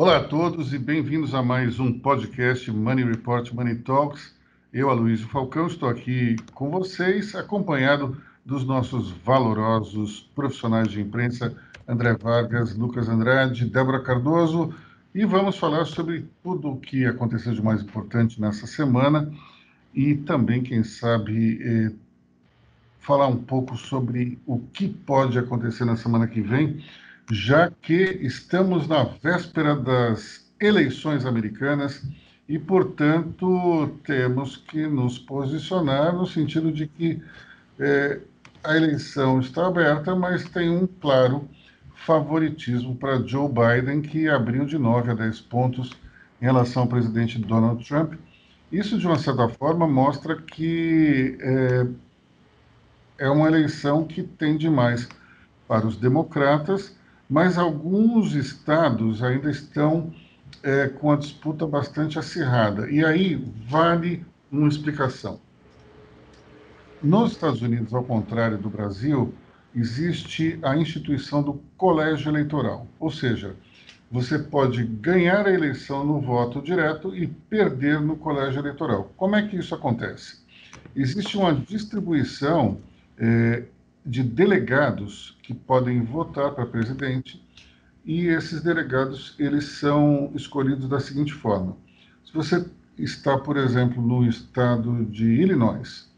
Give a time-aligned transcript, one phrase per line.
[0.00, 4.34] Olá a todos e bem-vindos a mais um podcast Money Report Money Talks.
[4.72, 11.54] Eu, Aloysio Falcão, estou aqui com vocês, acompanhado dos nossos valorosos profissionais de imprensa,
[11.86, 14.72] André Vargas, Lucas Andrade, Débora Cardoso,
[15.14, 19.30] e vamos falar sobre tudo o que aconteceu de mais importante nessa semana
[19.94, 21.92] e também, quem sabe, eh,
[23.00, 26.82] falar um pouco sobre o que pode acontecer na semana que vem
[27.30, 32.02] já que estamos na véspera das eleições americanas
[32.48, 37.22] e, portanto, temos que nos posicionar no sentido de que
[37.78, 38.20] é,
[38.64, 41.48] a eleição está aberta, mas tem um claro
[41.94, 45.92] favoritismo para Joe Biden, que abriu de 9 a 10 pontos
[46.42, 48.14] em relação ao presidente Donald Trump.
[48.72, 51.86] Isso, de uma certa forma, mostra que é,
[53.18, 55.08] é uma eleição que tende mais
[55.68, 56.98] para os democratas
[57.30, 60.12] mas alguns estados ainda estão
[60.64, 62.90] é, com a disputa bastante acirrada.
[62.90, 63.36] E aí
[63.68, 65.40] vale uma explicação.
[67.00, 69.32] Nos Estados Unidos, ao contrário do Brasil,
[69.74, 73.54] existe a instituição do colégio eleitoral, ou seja,
[74.10, 79.12] você pode ganhar a eleição no voto direto e perder no colégio eleitoral.
[79.16, 80.40] Como é que isso acontece?
[80.96, 82.78] Existe uma distribuição
[83.16, 83.62] é,
[84.04, 87.42] de delegados que podem votar para presidente
[88.04, 91.76] e esses delegados eles são escolhidos da seguinte forma:
[92.24, 92.64] se você
[92.98, 96.10] está, por exemplo, no estado de Illinois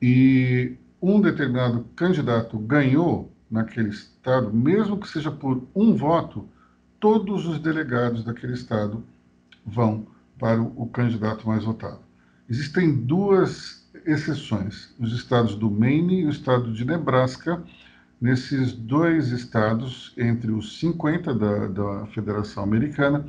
[0.00, 6.48] e um determinado candidato ganhou naquele estado, mesmo que seja por um voto,
[6.98, 9.04] todos os delegados daquele estado
[9.64, 10.06] vão
[10.38, 12.00] para o candidato mais votado.
[12.48, 17.62] Existem duas exceções, os estados do Maine e o estado de Nebraska.
[18.20, 23.26] Nesses dois estados, entre os 50 da, da Federação Americana,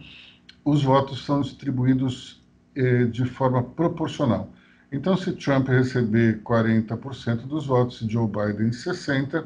[0.64, 2.42] os votos são distribuídos
[2.76, 4.50] eh, de forma proporcional.
[4.92, 9.44] Então, se Trump receber 40% dos votos e Joe Biden 60%,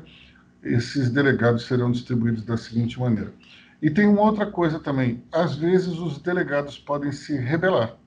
[0.64, 3.34] esses delegados serão distribuídos da seguinte maneira.
[3.82, 7.98] E tem uma outra coisa também: às vezes os delegados podem se rebelar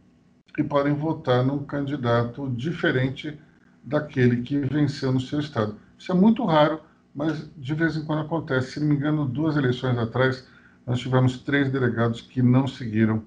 [0.59, 3.39] e podem votar num candidato diferente
[3.83, 5.77] daquele que venceu no seu estado.
[5.99, 6.81] Isso é muito raro,
[7.15, 8.73] mas de vez em quando acontece.
[8.73, 10.47] Se não me engano, duas eleições atrás,
[10.87, 13.23] nós tivemos três delegados que não seguiram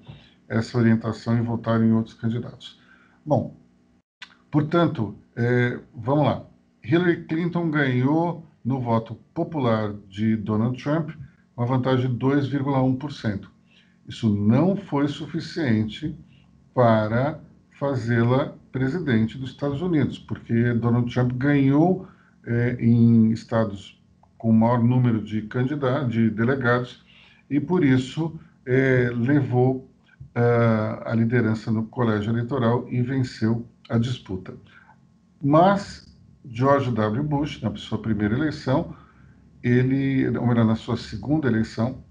[0.48, 2.80] essa orientação e votaram em outros candidatos.
[3.26, 3.56] Bom,
[4.50, 6.46] portanto, é, vamos lá.
[6.84, 11.12] Hillary Clinton ganhou no voto popular de Donald Trump
[11.56, 13.48] uma vantagem de 2,1%.
[14.08, 16.18] Isso não foi suficiente
[16.78, 17.40] para
[17.80, 22.08] fazê-la presidente dos Estados Unidos, porque Donald Trump ganhou
[22.46, 24.00] é, em estados
[24.38, 27.04] com maior número de candidatos, de delegados,
[27.50, 29.90] e por isso é, levou
[30.36, 34.54] uh, a liderança no colégio eleitoral e venceu a disputa.
[35.42, 36.16] Mas
[36.46, 37.24] George W.
[37.24, 38.96] Bush, na sua primeira eleição,
[39.64, 42.04] ele, ou melhor, na sua segunda eleição,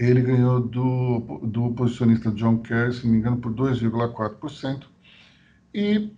[0.00, 4.84] ele ganhou do, do posicionista John Kerry, se não me engano, por 2,4%.
[5.74, 6.10] E,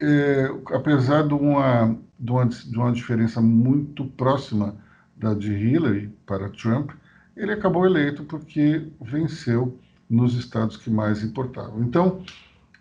[0.00, 4.74] é, apesar de uma, de, uma, de uma diferença muito próxima
[5.14, 6.92] da de Hillary para Trump,
[7.36, 9.78] ele acabou eleito porque venceu
[10.08, 11.82] nos estados que mais importavam.
[11.82, 12.24] Então,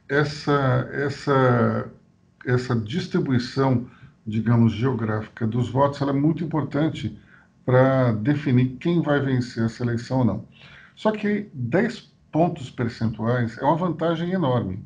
[0.07, 1.91] essa, essa,
[2.45, 3.85] essa distribuição,
[4.25, 7.19] digamos, geográfica dos votos é muito importante
[7.67, 10.47] para definir quem vai vencer essa eleição ou não.
[10.95, 14.85] Só que 10 pontos percentuais é uma vantagem enorme.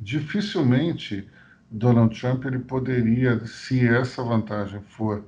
[0.00, 1.28] Dificilmente
[1.70, 5.26] Donald Trump ele poderia, se essa vantagem for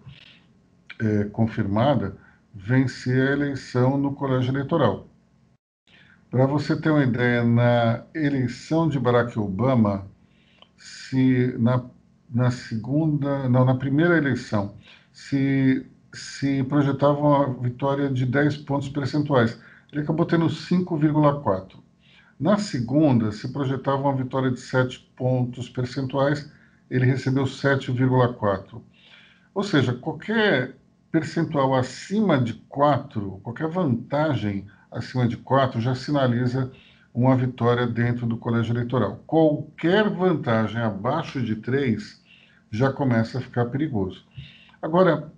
[0.98, 2.16] é, confirmada,
[2.54, 5.06] vencer a eleição no colégio eleitoral.
[6.30, 10.06] Para você ter uma ideia, na eleição de Barack Obama,
[10.78, 11.84] se na,
[12.30, 14.74] na segunda, não, na primeira eleição,
[15.12, 15.86] se
[16.18, 19.58] se projetava uma vitória de 10 pontos percentuais.
[19.92, 21.76] Ele acabou tendo 5,4.
[22.38, 26.50] Na segunda, se projetava uma vitória de 7 pontos percentuais,
[26.90, 28.80] ele recebeu 7,4.
[29.54, 30.76] Ou seja, qualquer
[31.10, 36.70] percentual acima de 4, qualquer vantagem acima de 4 já sinaliza
[37.12, 39.20] uma vitória dentro do colégio eleitoral.
[39.26, 42.22] Qualquer vantagem abaixo de 3
[42.70, 44.24] já começa a ficar perigoso.
[44.80, 45.32] Agora,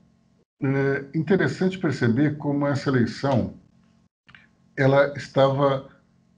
[0.62, 3.54] é interessante perceber como essa eleição
[4.76, 5.88] ela estava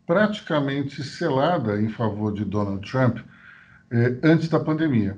[0.07, 3.19] praticamente selada em favor de Donald Trump
[3.91, 5.17] eh, antes da pandemia.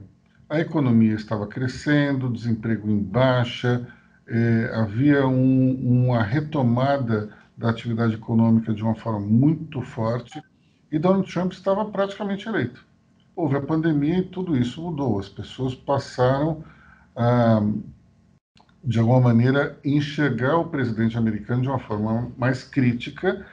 [0.48, 3.86] A economia estava crescendo, desemprego em baixa,
[4.26, 10.42] eh, havia um, uma retomada da atividade econômica de uma forma muito forte
[10.90, 12.84] e Donald Trump estava praticamente eleito.
[13.34, 15.18] Houve a pandemia e tudo isso mudou.
[15.18, 16.62] As pessoas passaram
[17.16, 17.62] a,
[18.84, 23.46] de alguma maneira, enxergar o presidente americano de uma forma mais crítica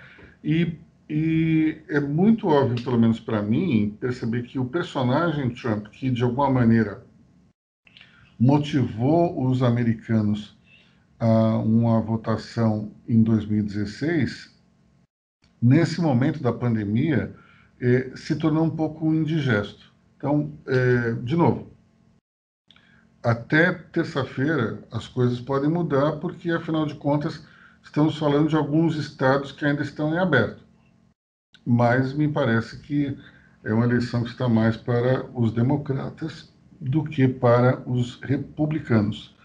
[0.44, 0.78] e,
[1.10, 6.24] e é muito óbvio, pelo menos para mim, perceber que o personagem Trump, que de
[6.24, 7.04] alguma maneira
[8.38, 10.58] motivou os americanos
[11.20, 14.52] a uma votação em 2016,
[15.62, 17.34] nesse momento da pandemia,
[17.80, 19.94] eh, se tornou um pouco indigesto.
[20.18, 21.71] Então, eh, de novo,
[23.24, 27.46] até terça-feira as coisas podem mudar, porque afinal de contas
[27.84, 30.64] estamos falando de alguns estados que ainda estão em aberto.
[31.66, 33.18] Mas me parece que
[33.64, 39.36] é uma eleição que está mais para os democratas do que para os republicanos.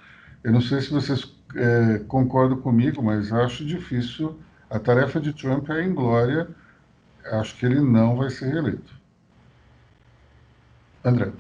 [0.43, 4.41] Eu não sei se vocês é, concordam comigo, mas acho difícil.
[4.71, 6.49] A tarefa de Trump é glória.
[7.27, 8.95] Acho que ele não vai ser reeleito.
[11.05, 11.33] André.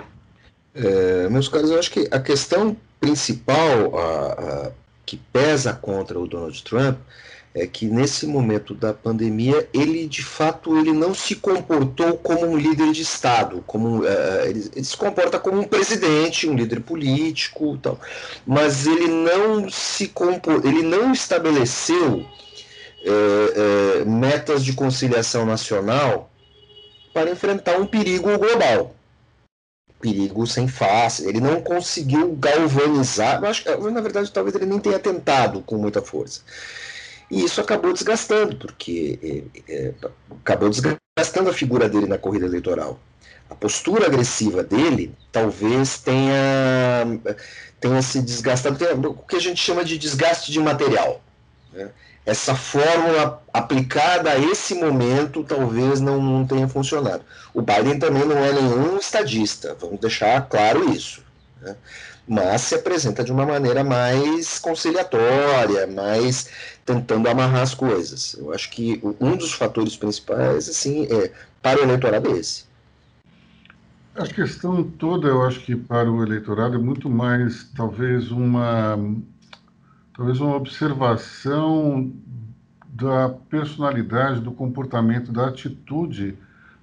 [0.76, 4.32] É, meus caros, eu acho que a questão principal a,
[4.66, 4.70] a,
[5.06, 6.98] que pesa contra o Donald Trump
[7.54, 12.58] é que nesse momento da pandemia ele de fato ele não se comportou como um
[12.58, 14.06] líder de estado, como uh,
[14.44, 17.98] ele, ele, se comporta como um presidente, um líder político, tal,
[18.46, 20.12] mas ele não se
[20.62, 26.30] ele não estabeleceu uh, uh, metas de conciliação nacional
[27.14, 28.95] para enfrentar um perigo global
[30.00, 31.26] perigo sem face.
[31.26, 33.42] Ele não conseguiu galvanizar.
[33.42, 36.40] Eu acho que, na verdade, talvez ele nem tenha tentado com muita força.
[37.30, 39.18] E isso acabou desgastando, porque
[39.68, 39.94] é, é,
[40.30, 43.00] acabou desgastando a figura dele na corrida eleitoral.
[43.48, 47.20] A postura agressiva dele talvez tenha,
[47.80, 51.20] tenha se desgastado, tenha, o que a gente chama de desgaste de material.
[51.72, 51.90] Né?
[52.26, 57.22] Essa fórmula aplicada a esse momento talvez não, não tenha funcionado.
[57.54, 61.24] O Biden também não é nenhum estadista, vamos deixar claro isso.
[61.62, 61.74] Né?
[62.28, 66.48] mas se apresenta de uma maneira mais conciliatória, mais
[66.84, 68.34] tentando amarrar as coisas.
[68.34, 71.30] Eu acho que um dos fatores principais, assim, é
[71.62, 72.64] para o eleitorado é esse.
[74.16, 78.98] A questão toda, eu acho que para o eleitorado é muito mais, talvez uma,
[80.16, 82.10] talvez uma observação
[82.88, 86.38] da personalidade, do comportamento, da atitude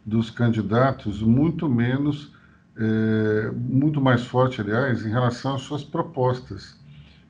[0.05, 2.31] dos candidatos, muito menos
[2.77, 6.77] é, muito mais forte, aliás, em relação às suas propostas.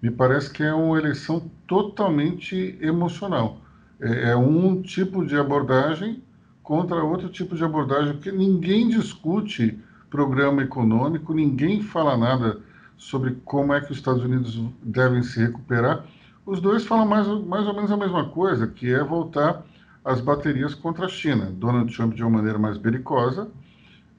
[0.01, 3.61] Me parece que é uma eleição totalmente emocional.
[3.99, 6.21] É, é um tipo de abordagem
[6.61, 9.79] contra outro tipo de abordagem, porque ninguém discute
[10.09, 12.59] programa econômico, ninguém fala nada
[13.03, 16.05] sobre como é que os Estados Unidos devem se recuperar.
[16.45, 19.65] Os dois falam mais, mais ou menos a mesma coisa, que é voltar
[20.03, 21.51] as baterias contra a China.
[21.51, 23.49] Donald Trump de uma maneira mais belicosa,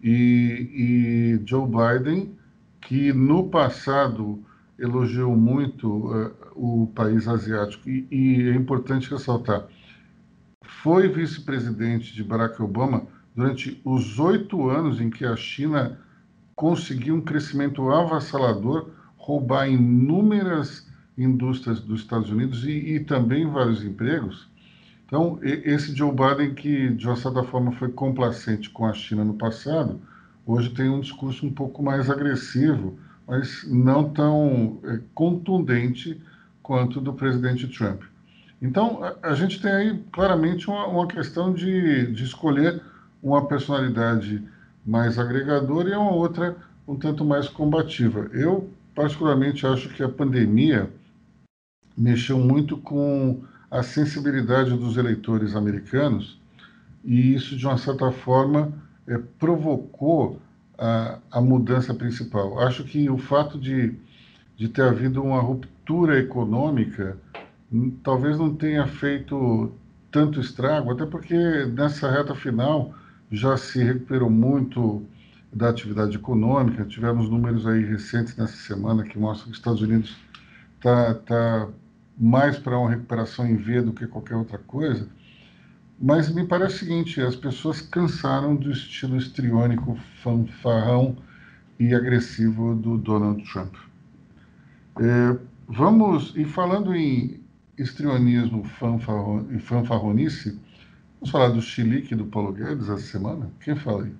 [0.02, 2.36] e, e Joe Biden,
[2.82, 4.44] que no passado
[4.78, 9.66] elogiou muito uh, o país asiático, e, e é importante ressaltar,
[10.62, 15.98] foi vice-presidente de Barack Obama durante os oito anos em que a China
[16.54, 24.48] conseguiu um crescimento avassalador, roubar inúmeras indústrias dos Estados Unidos e, e também vários empregos.
[25.06, 29.34] Então, esse Joe Biden, que de uma certa forma foi complacente com a China no
[29.34, 30.00] passado,
[30.46, 36.20] hoje tem um discurso um pouco mais agressivo, mas não tão é, contundente
[36.62, 38.02] quanto do presidente Trump.
[38.60, 42.80] Então, a, gente tem aí claramente uma, uma questão de, de escolher
[43.22, 44.42] uma personalidade
[44.84, 48.28] mais agregadora e uma outra um tanto mais combativa.
[48.32, 50.90] Eu, particularmente, acho que a pandemia
[51.96, 56.38] mexeu muito com a sensibilidade dos eleitores americanos
[57.04, 58.72] e isso, de uma certa forma,
[59.06, 60.40] é, provocou
[60.78, 62.58] a, a, mudança principal.
[62.60, 63.94] Acho que o fato de,
[64.56, 67.16] de ter havido uma ruptura econômica
[67.72, 69.72] hum, talvez não tenha feito
[70.10, 71.36] tanto estrago, até porque
[71.66, 72.94] nessa reta final
[73.30, 75.04] já se recuperou muito
[75.52, 76.84] da atividade econômica.
[76.84, 80.16] Tivemos números aí recentes nessa semana que mostram que os Estados Unidos
[80.76, 81.68] está tá
[82.18, 85.08] mais para uma recuperação em V do que qualquer outra coisa.
[86.00, 91.16] Mas me parece o seguinte: as pessoas cansaram do estilo estriônico, fanfarrão
[91.78, 93.74] e agressivo do Donald Trump.
[95.00, 95.36] É,
[95.68, 97.40] vamos, e falando em
[97.76, 100.58] estrionismo fanfarron, e fanfarronice,
[101.24, 103.50] vamos falar do chilique do Paulo Guedes essa semana?
[103.60, 104.12] Quem fala aí?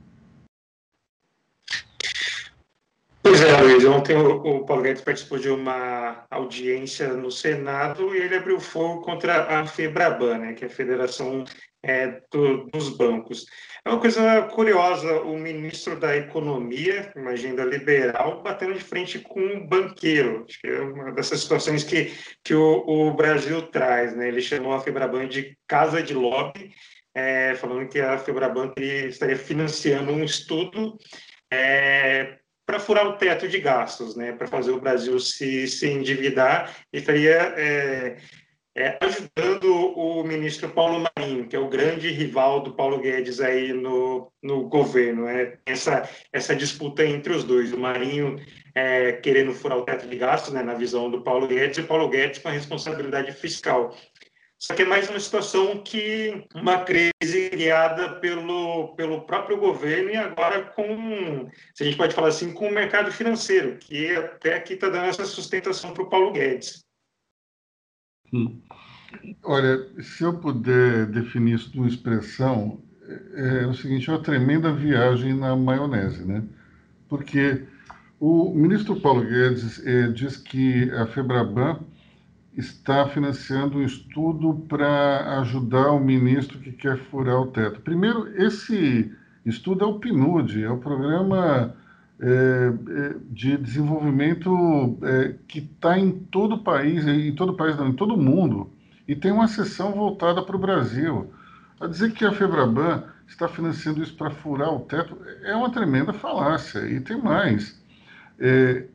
[3.22, 8.36] Pois é, Luiz, ontem o, Paulo Guedes participou de uma audiência no Senado e ele
[8.36, 11.44] abriu fogo contra a FEBRABAN, né, que é a Federação
[11.82, 13.46] é, do, dos Bancos.
[13.84, 19.40] É uma coisa curiosa, o ministro da Economia, uma agenda liberal, batendo de frente com
[19.40, 20.46] um banqueiro.
[20.48, 22.10] Acho que é uma dessas situações que,
[22.42, 24.16] que o, o Brasil traz.
[24.16, 24.28] Né?
[24.28, 26.72] Ele chamou a FEBRABAN de casa de lobby,
[27.14, 30.98] é, falando que a FEBRABAN estaria financiando um estudo
[31.52, 36.74] é, para furar o teto de gastos, né, para fazer o Brasil se, se endividar,
[36.92, 38.16] e estaria é,
[38.76, 43.72] é, ajudando o ministro Paulo Marinho, que é o grande rival do Paulo Guedes aí
[43.72, 45.28] no, no governo.
[45.28, 48.36] É, essa, essa disputa entre os dois, o Marinho
[48.74, 51.86] é, querendo furar o teto de gastos, né, na visão do Paulo Guedes, e o
[51.86, 53.96] Paulo Guedes com a responsabilidade fiscal.
[54.66, 60.16] Só que é mais uma situação que uma crise criada pelo, pelo próprio governo e
[60.16, 64.72] agora com, se a gente pode falar assim, com o mercado financeiro, que até aqui
[64.72, 66.82] está dando essa sustentação para o Paulo Guedes.
[68.32, 68.58] Hum.
[69.42, 72.82] Olha, se eu puder definir isso numa expressão,
[73.34, 76.42] é, é o seguinte, é uma tremenda viagem na maionese, né?
[77.06, 77.66] Porque
[78.18, 81.80] o ministro Paulo Guedes é, diz que a Febraban
[82.56, 87.80] está financiando um estudo para ajudar o ministro que quer furar o teto.
[87.80, 89.12] Primeiro, esse
[89.44, 91.74] estudo é o PNUD, é o Programa
[92.20, 97.76] é, é, de Desenvolvimento é, que está em todo o país, em todo o país,
[97.76, 98.70] não, em todo o mundo,
[99.06, 101.32] e tem uma sessão voltada para o Brasil.
[101.80, 106.12] A dizer que a Febraban está financiando isso para furar o teto é uma tremenda
[106.12, 106.80] falácia.
[106.88, 107.82] E tem mais.
[108.38, 108.86] É,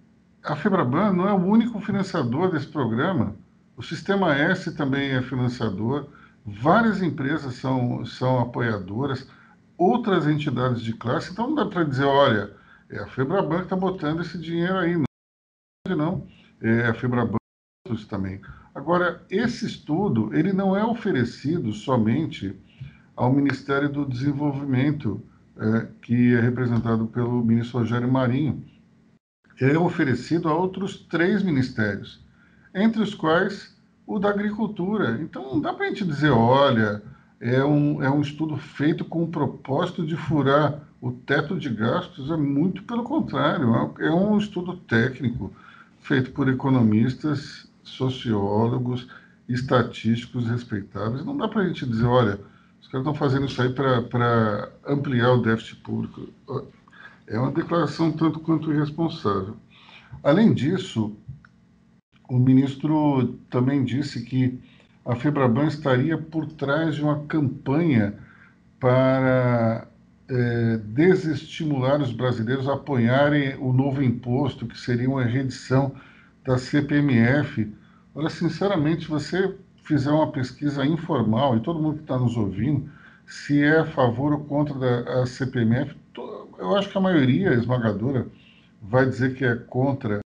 [0.44, 3.36] a Febraban não é o único financiador desse programa.
[3.80, 6.10] O Sistema S também é financiador,
[6.46, 9.26] várias empresas são, são apoiadoras,
[9.78, 11.32] outras entidades de classe.
[11.32, 12.54] Então não dá para dizer, olha,
[12.90, 15.02] é a Febraban que está botando esse dinheiro aí.
[15.88, 16.28] Não, não.
[16.62, 17.38] é a Febraban
[18.10, 18.42] também.
[18.76, 22.62] Agora, esse estudo ele não é oferecido somente
[23.16, 25.24] ao Ministério do Desenvolvimento,
[25.56, 28.62] é, que é representado pelo ministro Rogério Marinho.
[29.58, 32.28] É oferecido a outros três ministérios
[32.74, 35.20] entre os quais o da agricultura.
[35.22, 37.02] Então, não dá para a gente dizer, olha,
[37.40, 42.30] é um, é um estudo feito com o propósito de furar o teto de gastos,
[42.30, 45.54] é muito pelo contrário, é, é um estudo técnico
[46.02, 49.08] feito por economistas, sociólogos,
[49.48, 51.26] estatísticos respeitáveis.
[51.26, 52.40] Não dá para a gente dizer, olha,
[52.82, 56.28] os caras estão fazendo isso aí para ampliar o déficit público.
[57.28, 59.56] É uma declaração tanto quanto irresponsável.
[60.24, 61.16] Além disso,
[62.30, 64.60] o ministro também disse que
[65.06, 68.14] a Febraban estaria por trás de uma campanha
[68.80, 69.88] para
[70.30, 75.94] é, desestimular os brasileiros a apoiarem o novo imposto, que seria uma redição
[76.46, 77.74] da CPMF.
[78.14, 82.90] Olha, sinceramente, você fizer uma pesquisa informal, e todo mundo que está nos ouvindo,
[83.26, 85.96] se é a favor ou contra da CPMF,
[86.60, 88.28] eu acho que a maioria esmagadora
[88.82, 90.20] vai dizer que é contra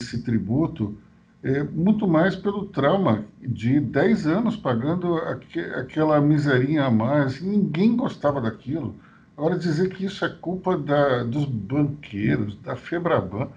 [0.00, 0.98] esse tributo,
[1.44, 7.42] é, muito mais pelo trauma de 10 anos pagando aqu aquela miserinha a mais.
[7.42, 8.96] Ninguém gostava daquilo.
[9.36, 13.48] Agora, dizer que isso é culpa da, dos banqueiros, da Febraban,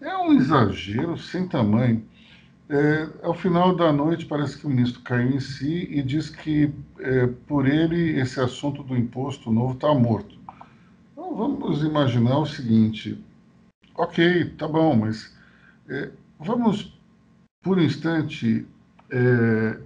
[0.00, 2.02] é um exagero sem tamanho.
[2.70, 6.72] É, ao final da noite, parece que o ministro caiu em si e diz que,
[6.98, 10.34] é, por ele, esse assunto do imposto novo está morto.
[11.12, 13.22] Então, vamos imaginar o seguinte:
[13.94, 15.36] ok, tá bom, mas
[15.88, 16.95] é, vamos
[17.66, 18.64] por instante,
[19.10, 19.80] é,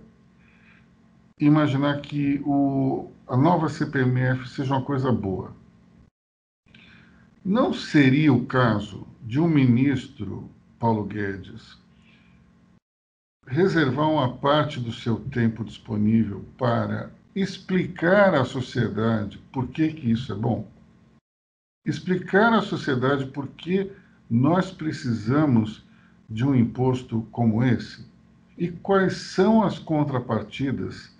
[1.40, 5.56] imaginar que o, a nova CPMF seja uma coisa boa.
[7.42, 11.78] Não seria o caso de um ministro, Paulo Guedes,
[13.46, 20.30] reservar uma parte do seu tempo disponível para explicar à sociedade por que, que isso
[20.34, 20.68] é bom?
[21.86, 23.90] Explicar à sociedade por que
[24.28, 25.88] nós precisamos
[26.30, 28.06] de um imposto como esse?
[28.56, 31.12] E quais são as contrapartidas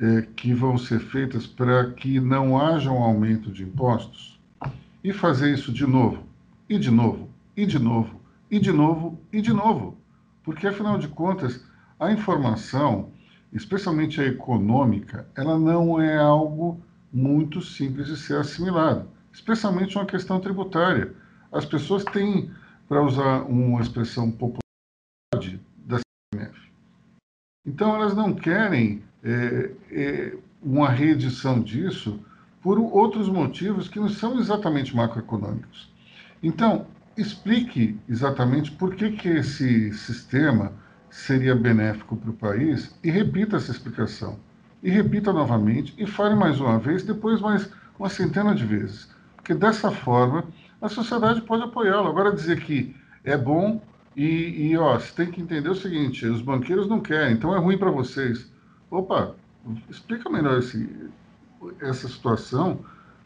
[0.00, 4.40] eh, que vão ser feitas para que não haja um aumento de impostos?
[5.04, 6.24] E fazer isso de novo,
[6.68, 8.20] e de novo, e de novo,
[8.50, 9.96] e de novo, e de novo.
[10.42, 11.62] Porque, afinal de contas,
[11.98, 13.10] a informação,
[13.52, 16.80] especialmente a econômica, ela não é algo
[17.12, 21.12] muito simples de ser assimilado, especialmente uma questão tributária.
[21.52, 22.50] As pessoas têm
[22.88, 24.60] para usar uma expressão popular
[25.78, 25.98] da
[26.34, 26.72] CMF.
[27.66, 32.20] Então, elas não querem é, é, uma reedição disso
[32.62, 35.92] por outros motivos que não são exatamente macroeconômicos.
[36.42, 40.72] Então, explique exatamente por que, que esse sistema
[41.10, 44.38] seria benéfico para o país e repita essa explicação.
[44.82, 49.08] E repita novamente e fale mais uma vez, depois mais uma centena de vezes.
[49.36, 50.44] Porque dessa forma
[50.80, 52.08] a sociedade pode apoiá-lo.
[52.08, 53.80] Agora dizer que é bom
[54.16, 57.58] e, e, ó, você tem que entender o seguinte: os banqueiros não querem, então é
[57.58, 58.50] ruim para vocês.
[58.90, 59.34] Opa,
[59.90, 60.88] explica melhor esse,
[61.80, 62.80] essa situação,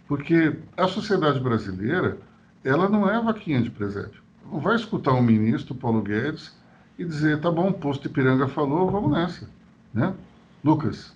[0.08, 2.18] porque a sociedade brasileira
[2.64, 4.20] ela não é vaquinha de presépio.
[4.50, 6.54] Não vai escutar um ministro, Paulo Guedes,
[6.98, 9.48] e dizer, tá bom, o posto Ipiranga falou, vamos nessa.
[9.94, 10.12] Né?
[10.62, 11.14] Lucas.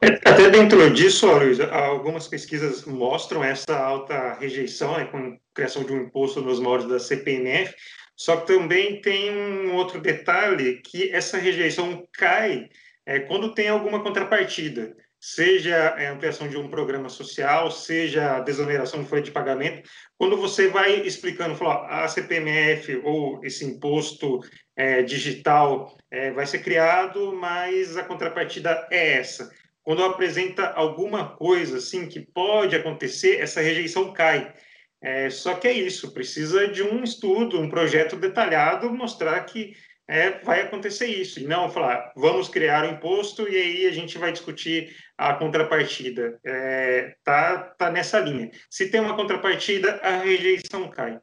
[0.00, 5.92] Até dentro disso, Luiz, algumas pesquisas mostram essa alta rejeição né, com a criação de
[5.92, 7.74] um imposto nos moldes da CPMF,
[8.16, 12.68] só que também tem um outro detalhe, que essa rejeição cai
[13.04, 19.02] é, quando tem alguma contrapartida seja a ampliação de um programa social, seja a desoneração
[19.02, 24.40] de folha de pagamento, quando você vai explicando, fala, a CPMF ou esse imposto
[24.76, 29.50] é, digital é, vai ser criado, mas a contrapartida é essa.
[29.88, 34.52] Quando apresenta alguma coisa assim que pode acontecer, essa rejeição cai.
[35.00, 39.72] É, só que é isso, precisa de um estudo, um projeto detalhado, mostrar que
[40.06, 41.40] é, vai acontecer isso.
[41.40, 45.32] E não falar, vamos criar o um imposto e aí a gente vai discutir a
[45.32, 46.38] contrapartida.
[46.44, 48.50] É, tá, tá nessa linha.
[48.68, 51.18] Se tem uma contrapartida, a rejeição cai.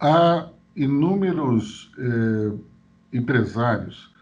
[0.00, 4.13] Há inúmeros é, empresários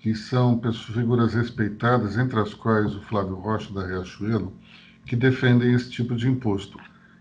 [0.00, 4.52] que são pessoas, figuras respeitadas, entre as quais o Flávio Rocha da Riachuelo,
[5.06, 6.78] que defendem esse tipo de imposto.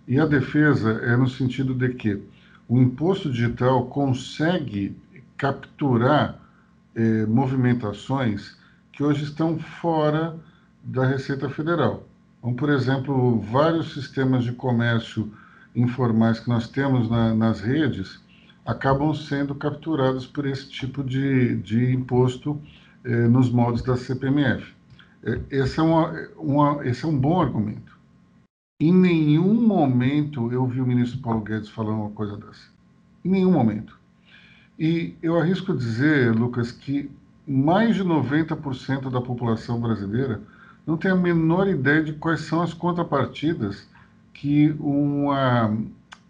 [0.07, 2.23] E a defesa é no sentido de que
[2.67, 4.95] o imposto digital consegue
[5.37, 6.39] capturar
[6.95, 8.57] eh, movimentações
[8.91, 10.37] que hoje estão fora
[10.83, 12.07] da Receita Federal.
[12.39, 15.31] Então, por exemplo, vários sistemas de comércio
[15.75, 18.19] informais que nós temos na, nas redes
[18.69, 22.61] acabam sendo capturados por esse tipo de, de imposto
[23.03, 24.73] eh, nos moldes da CPMF.
[25.23, 27.97] Eh, esse, é uma, uma, esse é um bom argumento.
[28.79, 32.69] Em nenhum momento eu vi o ministro Paulo Guedes falando uma coisa dessa.
[33.25, 33.97] Em nenhum momento.
[34.77, 37.09] E eu arrisco dizer, Lucas, que
[37.47, 40.41] mais de 90% da população brasileira
[40.85, 43.87] não tem a menor ideia de quais são as contrapartidas
[44.31, 45.75] que uma,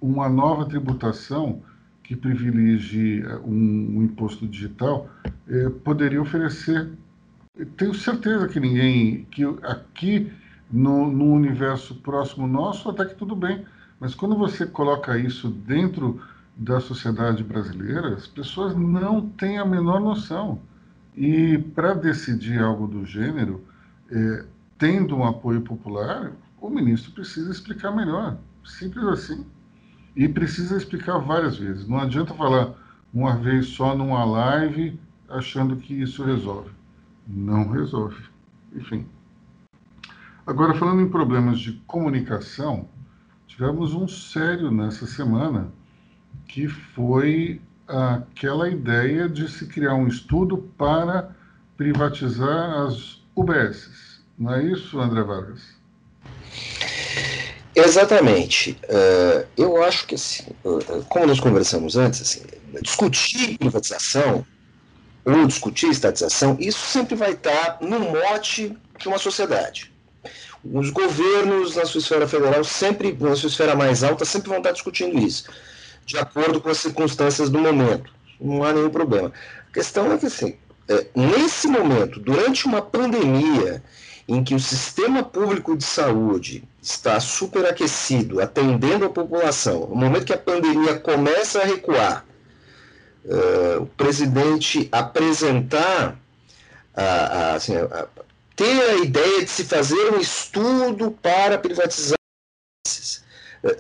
[0.02, 1.62] uma nova tributação
[2.10, 5.08] que privilegie eh, um, um imposto digital
[5.48, 6.90] eh, poderia oferecer.
[7.78, 10.34] Tenho certeza que ninguém, que aqui
[10.72, 13.64] no, no universo próximo nosso, até que tudo bem,
[14.00, 16.20] mas quando você coloca isso dentro
[16.58, 20.60] da sociedade brasileira, as pessoas não têm a menor noção.
[21.16, 23.64] E para decidir algo do gênero,
[24.10, 24.46] é,
[24.80, 28.36] tendo um apoio popular, o ministro precisa explicar melhor.
[28.66, 29.46] Simples assim.
[30.20, 31.88] E precisa explicar várias vezes.
[31.88, 32.74] Não adianta falar
[33.14, 36.72] uma vez só numa live achando que isso resolve.
[37.26, 38.22] Não resolve.
[38.76, 39.08] Enfim.
[40.46, 42.90] Agora, falando em problemas de comunicação,
[43.48, 45.72] tivemos um sério nessa semana
[46.50, 51.34] que foi aquela ideia de se criar um estudo para
[51.78, 54.22] privatizar as UBSs.
[54.38, 55.79] Não é isso, André Vargas?
[57.86, 58.78] Exatamente.
[58.84, 62.42] Uh, eu acho que, assim, uh, como nós conversamos antes, assim,
[62.82, 64.46] discutir privatização
[65.26, 69.92] ou discutir estatização, isso sempre vai estar no mote de uma sociedade.
[70.64, 74.72] Os governos na sua esfera federal, sempre, na sua esfera mais alta, sempre vão estar
[74.72, 75.46] discutindo isso
[76.10, 78.12] de acordo com as circunstâncias do momento.
[78.42, 79.32] Não há nenhum problema.
[79.70, 83.84] A questão é que, assim, é, nesse momento, durante uma pandemia,
[84.30, 90.34] em que o sistema público de saúde está superaquecido, atendendo a população, no momento que
[90.34, 92.24] a pandemia começa a recuar,
[93.26, 96.16] uh, o presidente apresentar,
[96.96, 98.08] a, a, assim, a,
[98.56, 102.20] ter a ideia de se fazer um estudo para privatizar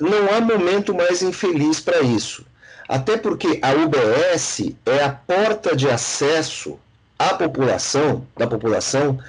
[0.02, 2.46] não há momento mais infeliz para isso.
[2.88, 6.78] Até porque a UBS é a porta de acesso
[7.18, 9.20] à população, da população,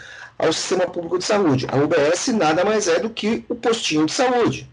[0.42, 1.66] ao sistema público de saúde.
[1.70, 4.68] A UBS nada mais é do que o postinho de saúde,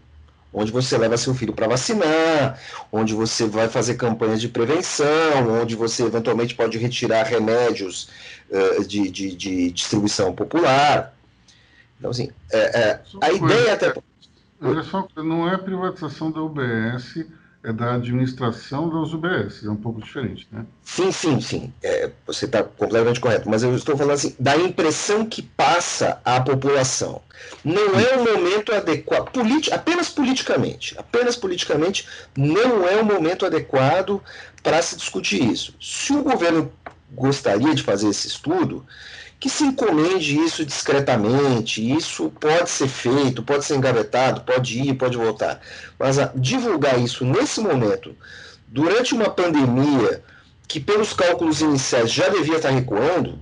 [0.52, 2.58] onde você leva seu filho para vacinar,
[2.90, 8.08] onde você vai fazer campanhas de prevenção, onde você eventualmente pode retirar remédios
[8.50, 11.14] uh, de, de, de, distribuição popular.
[11.98, 13.94] Então, assim, é, é, a ideia até.
[14.60, 17.24] Olha só, não é a privatização da UBS
[17.64, 20.64] é da administração das UBS, é um pouco diferente, né?
[20.84, 21.72] Sim, sim, sim.
[21.82, 26.40] É, você está completamente correto, mas eu estou falando assim, da impressão que passa à
[26.40, 27.20] população.
[27.64, 34.22] Não é o momento adequado, politi apenas politicamente, apenas politicamente, não é o momento adequado
[34.62, 35.74] para se discutir isso.
[35.80, 36.72] Se o governo
[37.10, 38.86] gostaria de fazer esse estudo,
[39.40, 45.16] que se encomende isso discretamente, isso pode ser feito, pode ser engavetado, pode ir, pode
[45.16, 45.60] voltar.
[45.98, 48.16] Mas a, divulgar isso nesse momento,
[48.66, 50.22] durante uma pandemia
[50.66, 53.38] que, pelos cálculos iniciais, já devia estar recuando,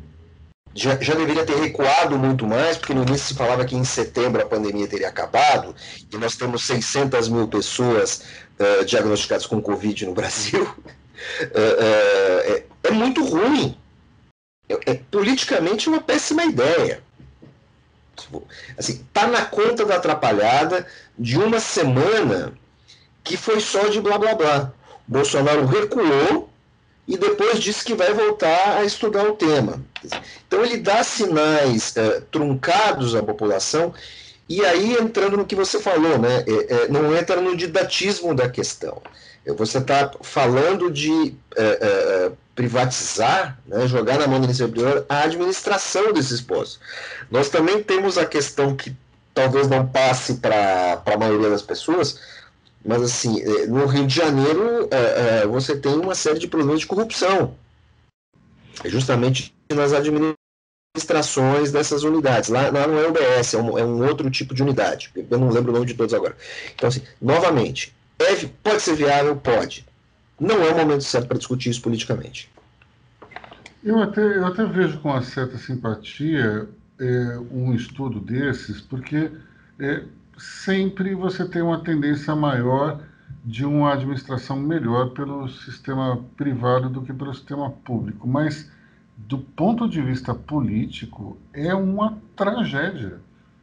[0.74, 4.42] já, já deveria ter recuado muito mais, porque no início se falava que em setembro
[4.42, 5.74] a pandemia teria acabado,
[6.12, 8.22] e nós temos 600 mil pessoas
[8.60, 10.62] uh, diagnosticadas com Covid no Brasil.
[10.62, 13.74] Uh, uh, é, é muito ruim
[14.68, 17.02] é, é politicamente uma péssima ideia.
[18.76, 20.86] Assim, tá na conta da atrapalhada
[21.18, 22.52] de uma semana
[23.22, 24.72] que foi só de blá blá blá.
[25.06, 26.48] Bolsonaro recuou
[27.06, 29.80] e depois disse que vai voltar a estudar o tema.
[30.46, 33.94] Então ele dá sinais é, truncados à população
[34.48, 38.48] e aí entrando no que você falou, né, é, é, não entra no didatismo da
[38.48, 39.00] questão.
[39.56, 46.12] Você está falando de é, é, privatizar, né, jogar na mão do Superior a administração
[46.12, 46.80] desses postos.
[47.30, 48.96] Nós também temos a questão que
[49.34, 52.18] talvez não passe para a maioria das pessoas,
[52.82, 56.80] mas assim, é, no Rio de Janeiro é, é, você tem uma série de problemas
[56.80, 57.54] de corrupção,
[58.86, 62.48] justamente nas administrações dessas unidades.
[62.48, 65.12] Lá, lá não é UBS, é um, é um outro tipo de unidade.
[65.14, 66.34] Eu não lembro o nome de todos agora.
[66.74, 69.36] Então, assim, novamente, é, pode ser viável?
[69.36, 69.84] Pode.
[70.38, 72.50] Não é o momento certo para discutir isso politicamente.
[73.82, 76.68] Eu até, eu até vejo com uma certa simpatia
[76.98, 79.30] é, um estudo desses, porque
[79.78, 80.02] é,
[80.36, 83.00] sempre você tem uma tendência maior
[83.44, 88.26] de uma administração melhor pelo sistema privado do que pelo sistema público.
[88.26, 88.70] Mas,
[89.16, 93.20] do ponto de vista político, é uma tragédia.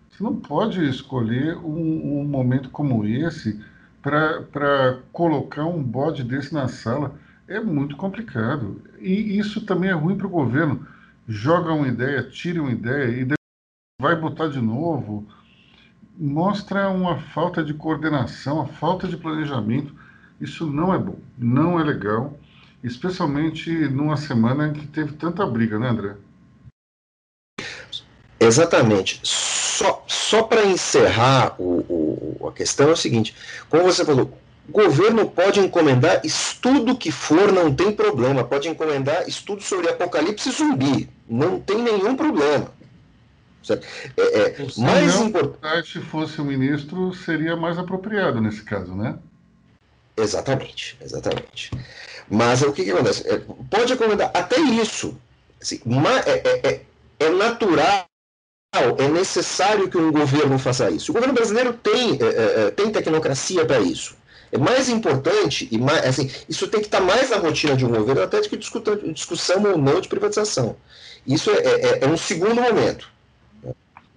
[0.09, 3.59] Você não pode escolher um, um momento como esse
[4.03, 7.15] para colocar um bode desse na sala
[7.47, 8.81] é muito complicado.
[8.99, 10.85] E isso também é ruim para o governo.
[11.27, 13.33] Joga uma ideia, tira uma ideia e
[13.99, 15.25] vai botar de novo.
[16.17, 19.95] Mostra uma falta de coordenação, a falta de planejamento.
[20.39, 22.37] Isso não é bom, não é legal,
[22.83, 26.15] especialmente numa semana em que teve tanta briga, né, André?
[28.39, 29.21] Exatamente.
[29.73, 33.35] Só, só para encerrar o, o, a questão é o seguinte:
[33.71, 34.31] como você falou,
[34.69, 38.43] o governo pode encomendar estudo que for, não tem problema.
[38.43, 42.71] Pode encomendar estudo sobre apocalipse zumbi, não tem nenhum problema.
[44.15, 49.17] É, é, mais importante, se fosse o ministro, seria mais apropriado nesse caso, né?
[50.15, 51.71] Exatamente, exatamente.
[52.29, 53.27] Mas o que, que acontece?
[53.27, 55.17] É, pode encomendar até isso.
[55.59, 55.81] Assim,
[56.27, 56.81] é, é, é,
[57.19, 58.05] é natural
[58.97, 61.11] é necessário que um governo faça isso.
[61.11, 64.15] O governo brasileiro tem, é, é, tem tecnocracia para isso.
[64.51, 67.89] É mais importante, e mais, assim, isso tem que estar mais na rotina de um
[67.89, 70.75] governo até do que discussão ou não de privatização.
[71.25, 73.11] Isso é, é, é, um segundo momento.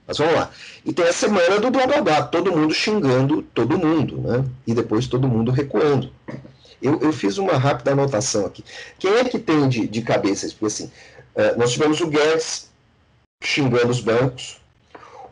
[0.07, 0.51] Mas vamos lá.
[0.85, 4.45] E tem a semana do blá blá blá, todo mundo xingando todo mundo, né?
[4.66, 6.11] E depois todo mundo recuando.
[6.81, 8.64] Eu, eu fiz uma rápida anotação aqui.
[8.99, 10.85] Quem é que tem de, de cabeça Porque assim,
[11.35, 12.69] uh, nós tivemos o Guedes
[13.46, 14.61] xingando os bancos,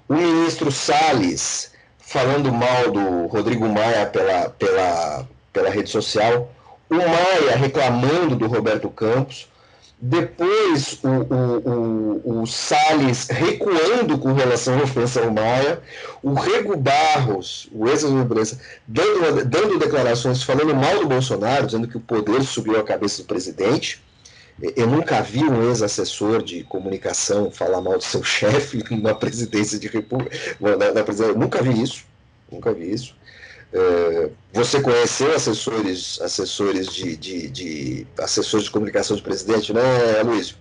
[0.08, 6.52] o ministro Salles falando mal do Rodrigo Maia pela, pela, pela rede social,
[6.88, 9.48] o Maia reclamando do Roberto Campos,
[9.98, 15.80] depois o, o, o, o Salles recuando com relação à ofensa ao Maia,
[16.22, 22.00] o Rego Barros, o ex-imprensa, dando, dando declarações falando mal do Bolsonaro, dizendo que o
[22.00, 24.03] poder subiu à cabeça do presidente.
[24.76, 29.88] Eu nunca vi um ex-assessor de comunicação falar mal do seu chefe na presidência de
[29.88, 30.36] república.
[30.60, 32.04] Na, na presidência, nunca vi isso.
[32.50, 33.14] Nunca vi isso.
[33.72, 39.82] É, você conheceu assessores, assessores de, de, de, assessores de comunicação de presidente, né,
[40.24, 40.54] Luiz?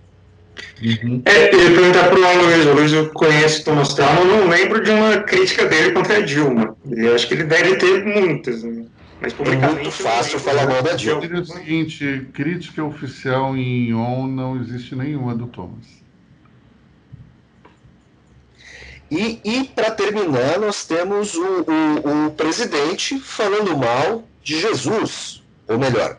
[0.81, 1.21] Uhum.
[1.25, 2.67] É, eu ia perguntar para o Aloysio.
[2.67, 6.75] O Aloysio conhece Thomas Talma, não lembro de uma crítica dele contra a Dilma.
[6.89, 8.63] Eu acho que ele deve ter muitas.
[8.63, 8.85] Né?
[9.23, 9.83] Mas publicamente.
[9.83, 11.25] Muito fácil falar mal da Dilma.
[11.25, 16.03] É o seguinte: crítica oficial em ON não existe nenhuma do Thomas.
[19.09, 25.77] E, e para terminar, nós temos o, o, o, presidente falando mal de Jesus, ou
[25.77, 26.17] melhor,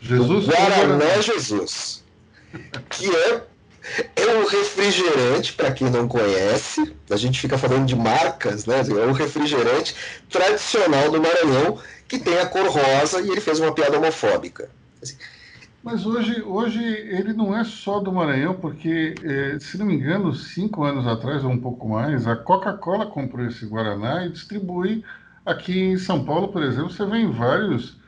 [0.00, 2.04] Jesus do Guaraná Jesus,
[2.90, 3.44] que é
[4.14, 8.80] É um refrigerante, para quem não conhece, a gente fica falando de marcas, né?
[8.80, 9.94] É um refrigerante
[10.30, 14.70] tradicional do Maranhão que tem a cor rosa e ele fez uma piada homofóbica.
[15.02, 15.16] Assim,
[15.82, 20.32] mas hoje, hoje ele não é só do Maranhão, porque, eh, se não me engano,
[20.32, 25.04] cinco anos atrás ou um pouco mais, a Coca-Cola comprou esse Guaraná e distribui
[25.44, 26.90] aqui em São Paulo, por exemplo.
[26.90, 27.98] Você vê em vários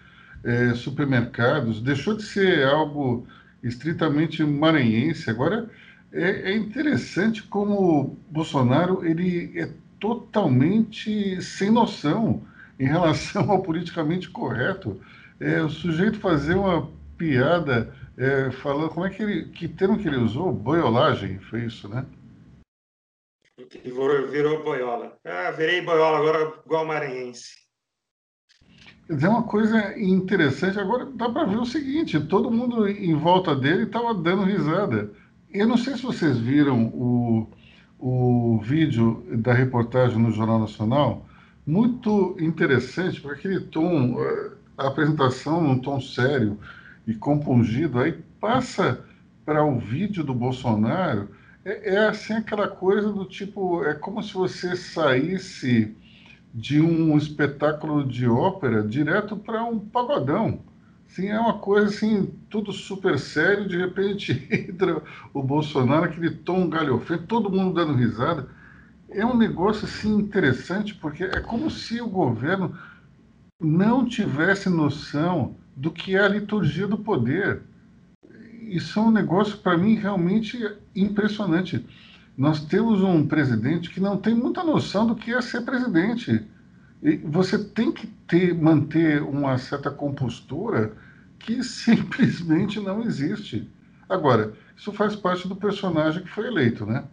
[0.44, 1.80] eh, supermercados.
[1.80, 3.26] Deixou de ser algo
[3.64, 5.29] estritamente maranhense.
[5.31, 5.68] Agora,
[6.12, 12.42] é, é interessante como Bolsonaro ele é totalmente sem noção
[12.79, 15.00] em relação ao politicamente correto.
[15.40, 20.07] É, o sujeito fazer uma piada é, falando como é que ele que termo que
[20.07, 22.07] ele usou boiolagem foi isso né
[23.83, 27.63] virou, virou boiola ah virei boiola agora igual maranhense
[29.07, 30.79] Quer dizer, uma coisa interessante.
[30.79, 35.11] Agora dá para ver o seguinte: todo mundo em volta dele estava dando risada.
[35.53, 37.49] Eu não sei se vocês viram o,
[37.99, 41.27] o vídeo da reportagem no Jornal Nacional,
[41.67, 46.59] muito interessante, porque aquele tom, eh, a apresentação num tom sério,
[47.07, 49.05] e compungido, aí passa
[49.45, 51.29] para o vídeo do Bolsonaro,
[51.64, 55.97] é, é, assim aquela coisa do tipo, é como se você saísse
[56.55, 60.61] de um espetáculo de ópera direto para um pagodão.
[61.09, 66.69] Sim, é uma coisa assim, tudo super sério, de repente entra o Bolsonaro, aquele tom
[66.69, 68.49] galhofento, todo mundo dando risada.
[69.11, 72.77] É um negócio assim interessante, porque é como se o governo
[73.61, 77.62] não tivesse noção do que é a liturgia do poder.
[78.62, 80.59] Isso é um negócio, para mim, realmente
[80.95, 81.85] impressionante.
[82.37, 86.44] Nós temos um presidente que não tem muita noção do que é ser presidente.
[87.03, 90.92] E você tem que ter, manter uma certa compostura
[91.38, 93.70] que simplesmente não existe.
[94.09, 97.05] Agora, isso faz parte do personagem que foi eleito, né?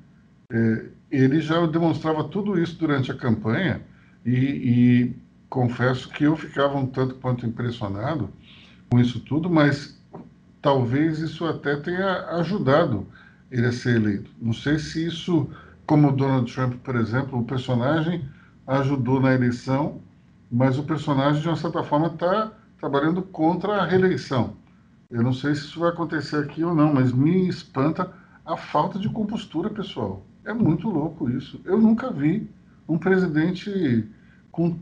[0.50, 3.82] É, ele já demonstrava tudo isso durante a campanha
[4.26, 5.16] e, e
[5.50, 8.30] confesso que eu ficava um tanto quanto impressionado
[8.90, 9.98] com isso tudo, mas
[10.62, 13.08] talvez isso até tenha ajudado
[13.52, 14.32] ele a ser eleito.
[14.42, 15.50] Não sei se isso,
[15.86, 18.26] como Donald Trump, por exemplo, o personagem
[18.66, 20.02] ajudou na eleição,
[20.50, 24.56] mas o personagem, de uma certa forma, está trabalhando contra a reeleição.
[25.10, 28.12] Eu não sei se isso vai acontecer aqui ou não, mas me espanta
[28.46, 30.26] a falta de compostura, pessoal.
[30.46, 31.62] É muito louco isso.
[31.66, 32.50] Eu nunca vi
[32.88, 34.10] um presidente
[34.52, 34.78] com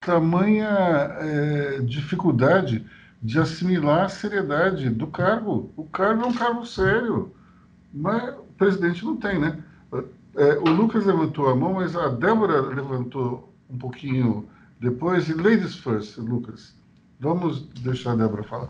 [0.00, 2.84] tamanha é, dificuldade
[3.22, 5.70] de assimilar a seriedade do cargo.
[5.76, 7.32] O cargo é um cargo sério,
[7.92, 9.62] mas o presidente não tem, né?
[10.36, 14.48] É, o Lucas levantou a mão, mas a Débora levantou um pouquinho
[14.78, 15.28] depois.
[15.28, 16.74] E ladies first, Lucas.
[17.18, 18.68] Vamos deixar a Débora falar.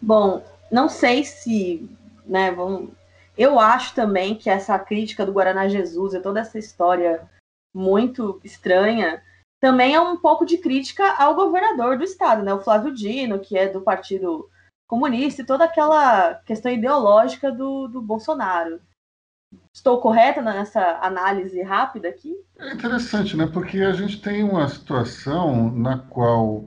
[0.00, 1.90] Bom, não sei se,
[2.26, 2.90] né, vamos...
[3.36, 7.28] eu acho também que essa crítica do Guaraná Jesus e toda essa história
[7.74, 9.22] muito estranha
[9.60, 13.58] também é um pouco de crítica ao governador do estado, né, o Flávio Dino, que
[13.58, 14.48] é do Partido
[14.88, 18.80] Comunista, e toda aquela questão ideológica do, do Bolsonaro.
[19.72, 22.34] Estou correta nessa análise rápida aqui?
[22.58, 23.46] É interessante, né?
[23.46, 26.64] Porque a gente tem uma situação na qual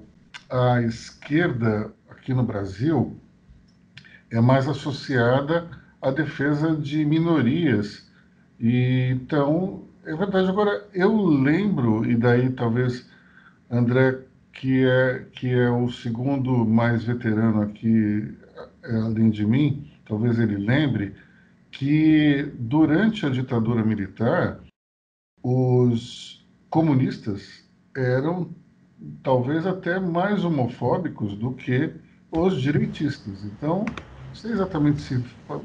[0.49, 3.19] a esquerda aqui no Brasil
[4.29, 5.67] é mais associada
[6.01, 8.09] à defesa de minorias.
[8.59, 10.47] E então é verdade.
[10.47, 13.09] Agora, eu lembro, e daí talvez
[13.69, 14.19] André,
[14.53, 18.37] que é, que é o segundo mais veterano aqui,
[18.83, 21.15] é, além de mim, talvez ele lembre,
[21.71, 24.59] que durante a ditadura militar,
[25.41, 27.63] os comunistas
[27.95, 28.53] eram
[29.23, 31.91] talvez até mais homofóbicos do que
[32.31, 33.43] os direitistas.
[33.43, 33.85] Então,
[34.27, 35.23] não sei exatamente se,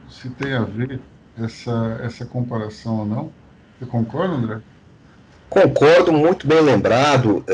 [0.09, 1.01] se tem a ver
[1.39, 3.33] essa, essa comparação ou não.
[3.79, 4.61] Você concorda, André?
[5.51, 7.45] Concordo, muito bem lembrado.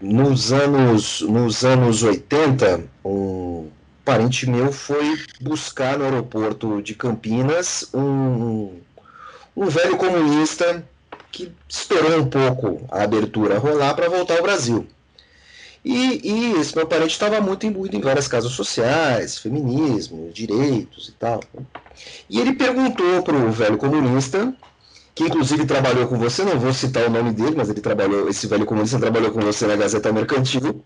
[0.00, 3.68] Nos, anos, nos anos 80, um
[4.04, 8.78] parente meu foi buscar no aeroporto de Campinas um,
[9.56, 10.86] um velho comunista
[11.32, 14.86] que esperou um pouco a abertura rolar para voltar ao Brasil.
[15.84, 21.12] E, e, esse meu parente estava muito imbuído em várias causas sociais, feminismo, direitos e
[21.12, 21.40] tal.
[22.28, 24.52] E ele perguntou para o velho comunista
[25.16, 28.46] que inclusive trabalhou com você, não vou citar o nome dele, mas ele trabalhou, esse
[28.46, 30.84] velho comunista trabalhou com você na Gazeta Mercantil.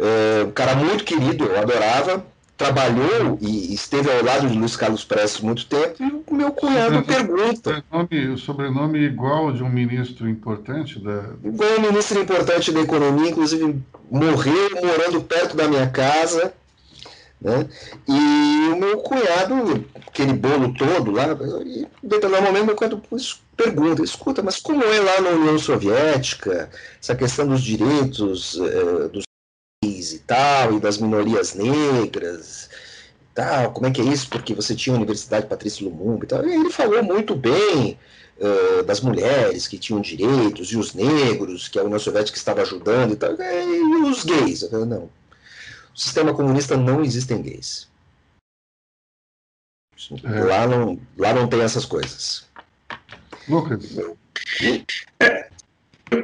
[0.00, 2.24] É, um cara muito querido, eu adorava.
[2.56, 7.02] Trabalhou e esteve ao lado de Luiz Carlos Prestes muito tempo, e o meu cunhado
[7.02, 7.84] pergunta.
[7.90, 11.34] Sobrenome, o sobrenome igual de um ministro importante da.
[11.44, 13.78] Igual um ministro importante da economia, inclusive
[14.10, 16.54] morreu morando perto da minha casa.
[17.40, 17.68] Né?
[18.08, 21.26] E o meu cunhado, aquele bolo todo lá,
[21.64, 23.02] em determinado momento, meu cunhado
[23.56, 26.70] pergunta, escuta, mas como é lá na União Soviética,
[27.00, 29.24] essa questão dos direitos eh, dos
[29.82, 32.68] gays e tal, e das minorias negras,
[33.34, 34.28] tal, como é que é isso?
[34.28, 36.44] Porque você tinha a Universidade Patrícia Lumumba e tal.
[36.46, 37.98] E ele falou muito bem
[38.38, 43.12] uh, das mulheres que tinham direitos, e os negros, que a União Soviética estava ajudando
[43.12, 44.62] e tal, e os gays.
[44.62, 45.10] Eu falei, não,
[45.96, 47.90] no sistema comunista não existem gays.
[50.22, 50.44] É.
[50.44, 52.46] Lá, não, lá não tem essas coisas.
[53.48, 53.96] Lucas.
[55.18, 55.48] É,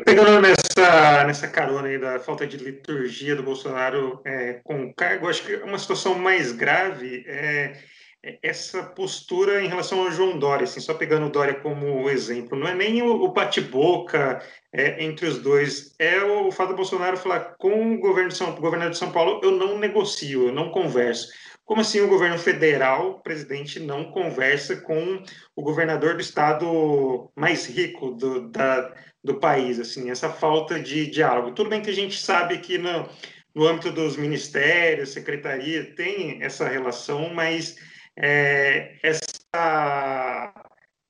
[0.04, 5.26] pegando nessa, nessa carona aí da falta de liturgia do Bolsonaro é, com o cargo,
[5.26, 7.80] acho que uma situação mais grave é
[8.42, 12.68] essa postura em relação ao João Dória, assim, só pegando o Dória como exemplo, não
[12.68, 14.40] é nem o, bate-boca
[14.72, 18.54] é, entre os dois, é o, fato do Bolsonaro falar com o governo de São,
[18.54, 21.32] governador de São Paulo, eu não negocio, eu não converso.
[21.64, 25.22] Como assim o governo federal, o presidente, não conversa com
[25.56, 29.80] o governador do estado mais rico do, da, do país?
[29.80, 31.52] Assim, essa falta de diálogo.
[31.52, 33.08] Tudo bem que a gente sabe que no,
[33.54, 37.76] no âmbito dos ministérios, secretaria, tem essa relação, mas
[38.16, 40.62] é, essa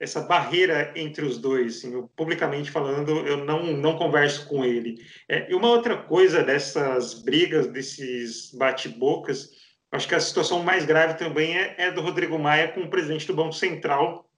[0.02, 5.00] essa barreira entre os dois, assim, eu, publicamente falando, eu não, não converso com ele.
[5.28, 9.50] É, e uma outra coisa dessas brigas, desses bate-bocas,
[9.92, 13.28] acho que a situação mais grave também é, é, do Rodrigo Maia com o presidente
[13.28, 14.28] do Banco Central,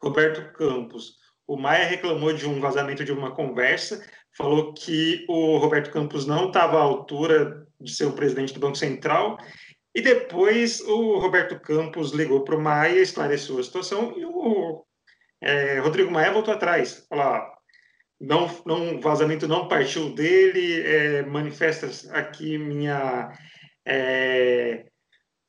[0.00, 1.16] Roberto Campos.
[1.44, 6.46] O Maia reclamou de um vazamento de uma conversa, falou que o Roberto Campos não
[6.46, 9.38] estava à altura de ser o presidente do Banco Central
[9.94, 14.84] e depois o Roberto Campos ligou para o Maia, esclareceu a situação e o
[15.40, 17.06] é, Rodrigo Maia voltou atrás.
[17.08, 17.48] Falar,
[18.20, 23.30] não, não, vazamento não partiu dele, é, manifesta aqui minha.
[23.86, 24.86] É,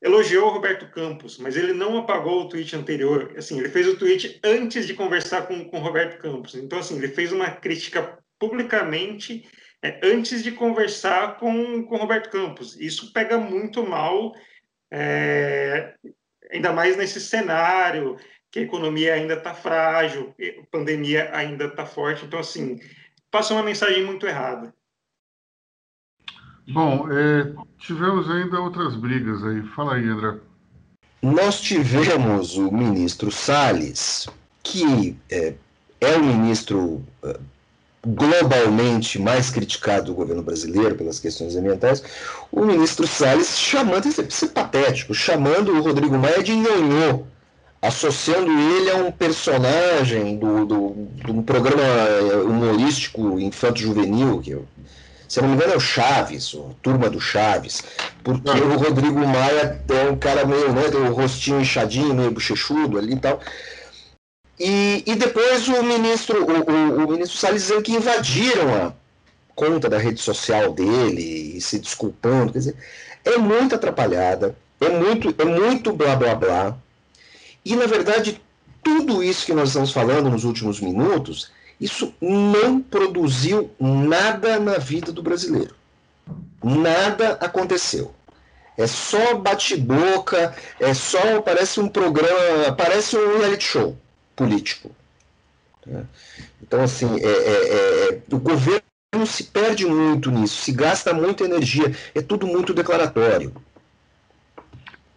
[0.01, 3.33] elogiou o Roberto Campos, mas ele não apagou o tweet anterior.
[3.37, 6.53] Assim, ele fez o tweet antes de conversar com o Roberto Campos.
[6.53, 9.43] Então, assim, ele fez uma crítica publicamente
[9.85, 12.75] é, antes de conversar com, com Roberto Campos.
[12.79, 14.33] Isso pega muito mal,
[14.89, 15.93] é,
[16.51, 18.17] ainda mais nesse cenário
[18.49, 22.25] que a economia ainda está frágil, a pandemia ainda está forte.
[22.25, 22.79] Então, assim,
[23.29, 24.73] passa uma mensagem muito errada.
[26.69, 29.61] Bom, é, tivemos ainda outras brigas aí.
[29.75, 30.39] Fala aí, André.
[31.21, 34.27] Nós tivemos o ministro Salles,
[34.63, 35.53] que é,
[36.01, 37.39] é o ministro é,
[38.05, 42.03] globalmente mais criticado do governo brasileiro pelas questões ambientais,
[42.51, 47.23] o ministro Salles chamando, isso é patético, chamando o Rodrigo Maia de nhonhô,
[47.81, 51.83] associando ele a um personagem do, do, de um programa
[52.45, 54.57] humorístico infanto-juvenil, que
[55.27, 57.83] se não me engano é o Chaves, o Turma do Chaves,
[58.23, 62.97] porque o Rodrigo Maia é um cara meio, né, tem o rostinho inchadinho, meio bochechudo
[62.97, 63.39] ali e tal,
[64.59, 68.93] e, e depois o ministro, o, o, o ministro Salles dizendo que invadiram a
[69.53, 72.53] conta da rede social dele e se desculpando.
[72.53, 72.75] Quer dizer,
[73.23, 76.77] é muito atrapalhada, é muito, é muito blá blá blá.
[77.65, 78.41] E na verdade,
[78.81, 85.11] tudo isso que nós estamos falando nos últimos minutos, isso não produziu nada na vida
[85.11, 85.75] do brasileiro.
[86.63, 88.13] Nada aconteceu.
[88.77, 93.97] É só bate-boca, é só, parece um programa, parece um reality show
[94.35, 94.91] político.
[95.85, 96.05] Né?
[96.61, 98.81] Então, assim, é, é, é, o governo
[99.25, 103.53] se perde muito nisso, se gasta muita energia, é tudo muito declaratório.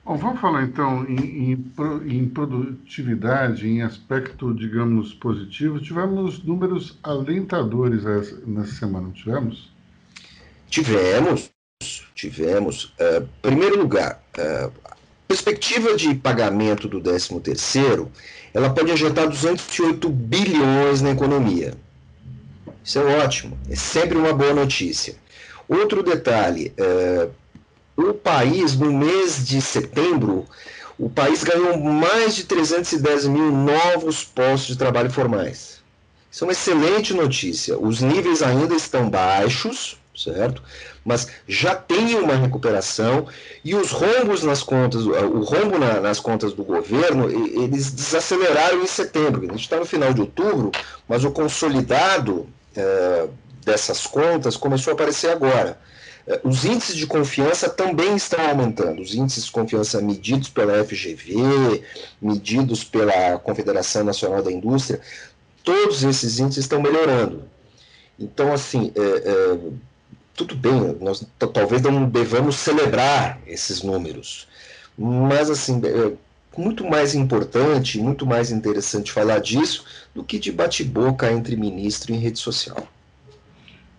[0.04, 1.74] Bom, vamos falar então em, em,
[2.06, 5.80] em, produtividade, em aspecto, digamos, positivo.
[5.80, 8.04] Tivemos números alentadores
[8.46, 9.70] nessa semana, não tivemos?
[10.70, 11.50] Tivemos,
[12.14, 12.84] tivemos.
[12.84, 14.72] Uh, primeiro lugar, uh,
[15.28, 18.10] perspectiva de pagamento do 13 terceiro
[18.54, 21.74] ela pode injetar 208 bilhões na economia.
[22.82, 25.14] Isso é ótimo, é sempre uma boa notícia.
[25.68, 27.28] Outro detalhe: é,
[27.94, 30.46] o país, no mês de setembro,
[30.98, 35.78] o país ganhou mais de 310 mil novos postos de trabalho formais.
[36.30, 37.78] Isso é uma excelente notícia.
[37.78, 40.62] Os níveis ainda estão baixos, certo?
[41.04, 43.26] Mas já tem uma recuperação
[43.64, 48.86] e os rombos nas contas, o rombo na, nas contas do governo, eles desaceleraram em
[48.86, 49.42] setembro.
[49.44, 50.72] A gente está no final de outubro,
[51.08, 53.28] mas o consolidado é,
[53.64, 55.78] dessas contas começou a aparecer agora.
[56.26, 59.00] É, os índices de confiança também estão aumentando.
[59.00, 61.82] Os índices de confiança medidos pela FGV,
[62.20, 65.00] medidos pela Confederação Nacional da Indústria,
[65.64, 67.44] todos esses índices estão melhorando.
[68.18, 69.58] Então, assim, é, é,
[70.38, 74.46] tudo bem, nós talvez não devamos celebrar esses números,
[74.96, 76.12] mas assim, é
[76.56, 79.84] muito mais importante, muito mais interessante falar disso
[80.14, 82.86] do que de bate-boca entre ministro em rede social.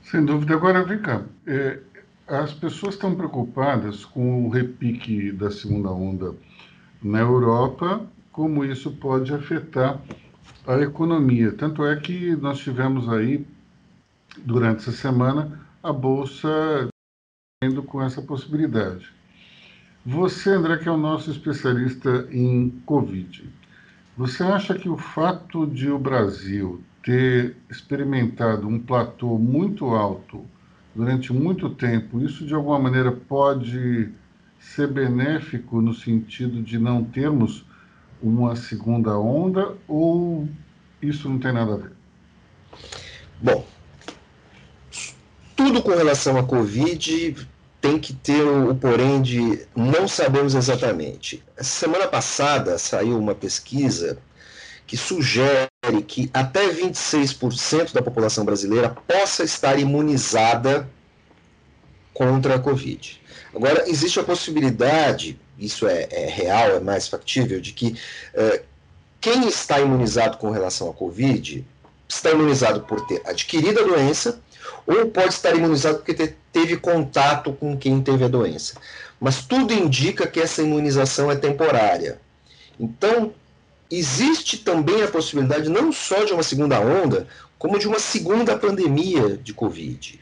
[0.10, 0.54] Sem dúvida.
[0.54, 1.80] Agora, vem cá, é,
[2.26, 6.34] as pessoas estão preocupadas com o repique da segunda onda
[7.04, 10.00] na Europa, como isso pode afetar
[10.66, 11.52] a economia.
[11.52, 13.46] Tanto é que nós tivemos aí,
[14.46, 16.90] durante essa semana, a Bolsa
[17.64, 19.12] indo com essa possibilidade.
[20.06, 23.50] Você, André, que é o nosso especialista em Covid,
[24.18, 30.46] você acha que o fato de o Brasil ter experimentado um platô muito alto
[30.96, 34.10] durante muito tempo, isso de alguma maneira pode
[34.60, 37.66] ser benéfico no sentido de não termos
[38.22, 40.48] uma segunda onda ou
[41.02, 41.92] isso não tem nada a ver?
[43.42, 43.66] Bom,
[45.60, 47.36] tudo com relação à Covid
[47.82, 51.44] tem que ter o, porém de não sabemos exatamente.
[51.58, 54.18] Semana passada saiu uma pesquisa
[54.88, 55.68] que sugere
[56.08, 60.90] que até 26% da população brasileira possa estar imunizada
[62.14, 63.22] contra a Covid.
[63.54, 67.98] Agora, existe a possibilidade, isso é, é real, é mais factível, de que
[68.34, 68.64] é,
[69.20, 71.68] quem está imunizado com relação à Covid
[72.08, 74.42] está imunizado por ter adquirido a doença
[74.86, 78.76] ou pode estar imunizado porque te, teve contato com quem teve a doença.
[79.20, 82.20] Mas tudo indica que essa imunização é temporária.
[82.80, 83.34] Então,
[83.92, 89.38] existe também a possibilidade não só de uma segunda onda, como de uma segunda pandemia
[89.38, 90.20] de Covid.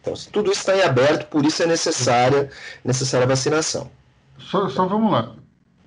[0.00, 2.50] Então, tudo isso está em aberto, por isso é necessária,
[2.84, 3.90] necessária vacinação.
[4.38, 5.34] Só, só vamos lá.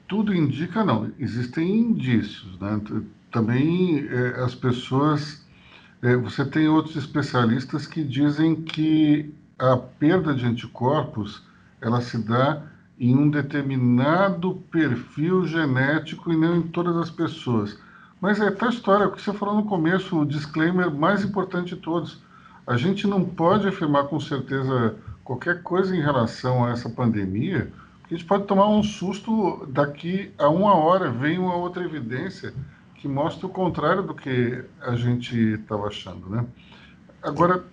[0.08, 1.12] Tudo indica, não.
[1.20, 2.60] Existem indícios.
[2.60, 2.82] Né?
[3.32, 5.48] Também é, as pessoas.
[6.02, 11.44] É, você tem outros especialistas que dizem que a perda de anticorpos
[11.82, 12.64] ela se dá
[12.98, 17.78] em um determinado perfil genético e não em todas as pessoas.
[18.22, 21.82] Mas é a história, o que você falou no começo, o disclaimer mais importante de
[21.82, 22.22] todos.
[22.66, 28.16] A gente não pode afirmar com certeza qualquer coisa em relação a essa pandemia, porque
[28.16, 32.54] a gente pode tomar um susto daqui a uma hora, vem uma outra evidência
[33.00, 36.46] que mostra o contrário do que a gente estava achando, né?
[37.22, 37.64] Agora,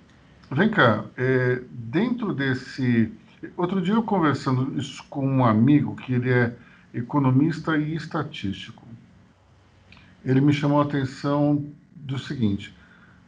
[0.50, 3.12] vem cá, é, dentro desse
[3.56, 6.56] Outro dia eu conversando isso com um amigo que ele é
[6.94, 8.82] economista e estatístico.
[10.24, 11.64] Ele me chamou a atenção
[11.94, 12.74] do seguinte: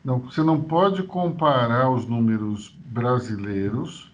[0.05, 4.11] não, você não pode comparar os números brasileiros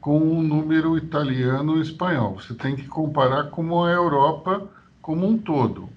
[0.00, 2.40] com o número italiano e espanhol.
[2.40, 4.68] Você tem que comparar como a Europa
[5.02, 5.88] como um todo.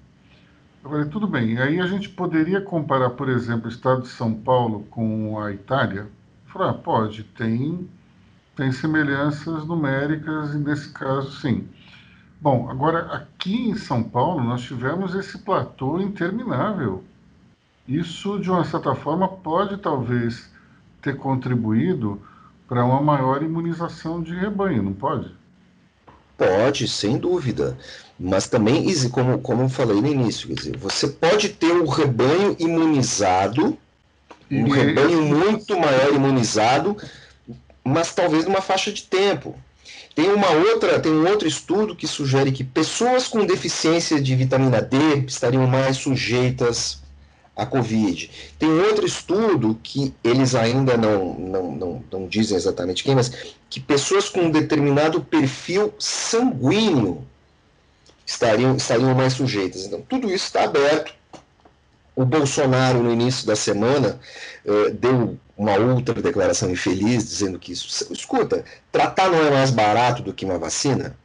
[1.10, 1.58] Tudo bem.
[1.58, 6.08] Aí a gente poderia comparar, por exemplo, o estado de São Paulo com a Itália?
[6.46, 7.88] Falar, ah, pode, tem
[8.56, 11.68] tem semelhanças numéricas, e nesse caso, sim.
[12.40, 17.04] Bom, agora aqui em São Paulo nós tivemos esse platô interminável.
[17.86, 20.52] Isso, de uma certa forma, pode talvez
[21.00, 22.20] ter contribuído
[22.66, 25.37] para uma maior imunização de rebanho, não pode?
[26.38, 27.76] Pode, sem dúvida.
[28.18, 32.56] Mas também, como, como eu falei no início, quer dizer, você pode ter um rebanho
[32.58, 33.76] imunizado,
[34.50, 36.96] um e rebanho muito maior imunizado,
[37.84, 39.54] mas talvez numa faixa de tempo.
[40.14, 44.80] Tem uma outra, tem um outro estudo que sugere que pessoas com deficiência de vitamina
[44.80, 47.00] D estariam mais sujeitas
[47.54, 48.30] à Covid.
[48.58, 53.30] Tem outro estudo que eles ainda não, não, não, não dizem exatamente quem, mas
[53.70, 57.26] que pessoas com um determinado perfil sanguíneo
[58.26, 59.86] estariam, estariam mais sujeitas.
[59.86, 61.14] Então, tudo isso está aberto.
[62.14, 64.18] O Bolsonaro, no início da semana,
[64.64, 68.12] eh, deu uma outra declaração infeliz dizendo que isso.
[68.12, 71.16] Escuta, tratar não é mais barato do que uma vacina?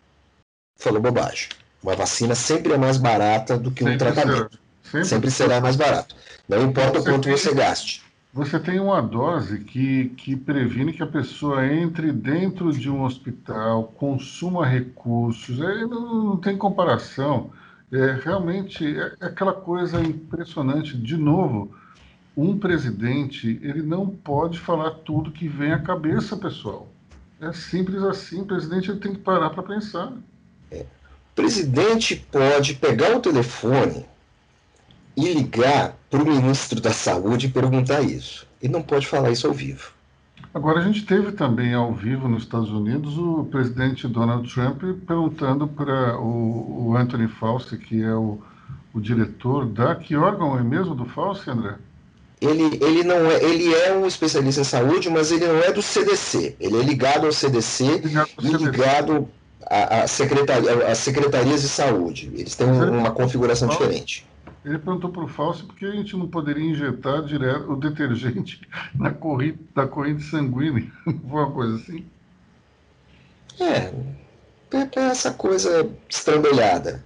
[0.78, 1.50] Falou bobagem.
[1.82, 4.52] Uma vacina sempre é mais barata do que um sempre tratamento.
[4.52, 4.64] Será.
[4.84, 6.16] Sempre, sempre será mais barato.
[6.48, 8.03] Não importa o quanto você gaste.
[8.34, 13.94] Você tem uma dose que, que previne que a pessoa entre dentro de um hospital,
[13.96, 17.52] consuma recursos, é, não, não tem comparação.
[17.92, 20.98] É, realmente é, é aquela coisa impressionante.
[20.98, 21.76] De novo,
[22.36, 26.88] um presidente ele não pode falar tudo que vem à cabeça, pessoal.
[27.40, 28.42] É simples assim.
[28.42, 30.12] O presidente ele tem que parar para pensar.
[30.72, 30.80] É.
[30.80, 34.08] O presidente pode pegar o telefone
[35.16, 38.48] e ligar para o ministro da Saúde e perguntar isso.
[38.62, 39.92] Ele não pode falar isso ao vivo.
[40.54, 45.68] Agora, a gente teve também ao vivo nos Estados Unidos o presidente Donald Trump perguntando
[45.68, 48.40] para o, o Anthony Fauci, que é o,
[48.94, 49.96] o diretor da.
[49.96, 51.76] Que órgão é mesmo do Fauci, André?
[52.44, 55.82] ele, ele não é, ele é um especialista em saúde, mas ele não é do
[55.82, 56.56] CDC.
[56.60, 58.02] Ele é ligado ao CDC
[58.42, 59.28] e ligado
[59.66, 62.30] às secretaria, secretarias de saúde.
[62.36, 64.26] Eles têm uma configuração diferente.
[64.66, 68.62] Ele perguntou para o Fausto por que a gente não poderia injetar direto o detergente
[68.96, 70.90] na corrente, na corrente sanguínea.
[71.06, 72.06] Uma coisa assim?
[73.60, 73.94] É,
[74.72, 77.04] é essa coisa estrambelhada.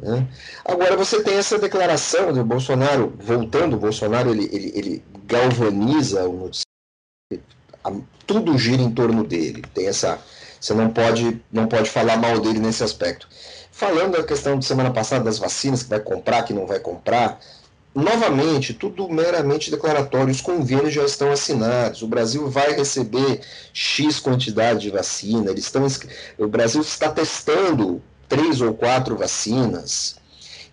[0.00, 0.26] Né?
[0.64, 6.36] Agora você tem essa declaração do Bolsonaro, voltando, o Bolsonaro ele, ele, ele galvaniza o
[6.36, 9.62] noticiário, tudo gira em torno dele.
[9.74, 10.18] Tem essa,
[10.60, 13.28] você não pode, não pode falar mal dele nesse aspecto.
[13.78, 17.38] Falando da questão de semana passada das vacinas que vai comprar, que não vai comprar,
[17.94, 20.32] novamente, tudo meramente declaratório.
[20.32, 22.02] Os convênios já estão assinados.
[22.02, 23.40] O Brasil vai receber
[23.72, 25.52] X quantidade de vacina.
[25.52, 25.86] Eles estão,
[26.38, 30.16] o Brasil está testando três ou quatro vacinas.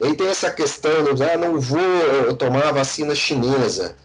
[0.02, 3.96] E aí tem essa questão de, ah, não vou eh, tomar a vacina chinesa.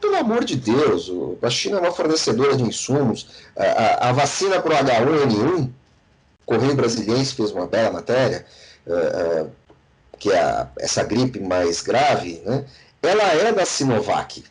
[0.00, 1.10] Pelo amor de Deus,
[1.42, 3.26] a China é uma fornecedora de insumos.
[3.56, 5.72] A, a, a vacina para o H1N1,
[6.48, 8.46] Correio Brasiliense fez uma bela matéria,
[8.86, 9.50] uh,
[10.18, 12.64] que é a, essa gripe mais grave, né?
[13.02, 14.42] ela é da Sinovac.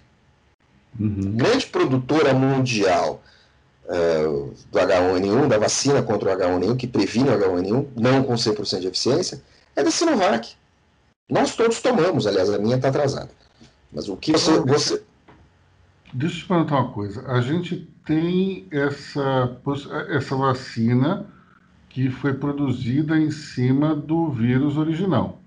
[0.99, 1.35] Uhum.
[1.35, 3.23] Grande produtora mundial
[3.85, 8.79] uh, do H1N1, da vacina contra o H1N1, que previne o H1N1, não com 100%
[8.79, 9.41] de eficiência,
[9.75, 10.55] é da Sinovac.
[11.27, 13.31] Nós todos tomamos, aliás, a minha está atrasada.
[13.91, 15.03] Mas o que você, você.
[16.13, 17.25] Deixa eu te perguntar uma coisa.
[17.27, 19.57] A gente tem essa,
[20.09, 21.25] essa vacina
[21.97, 25.41] que foi produzida em cima do vírus original.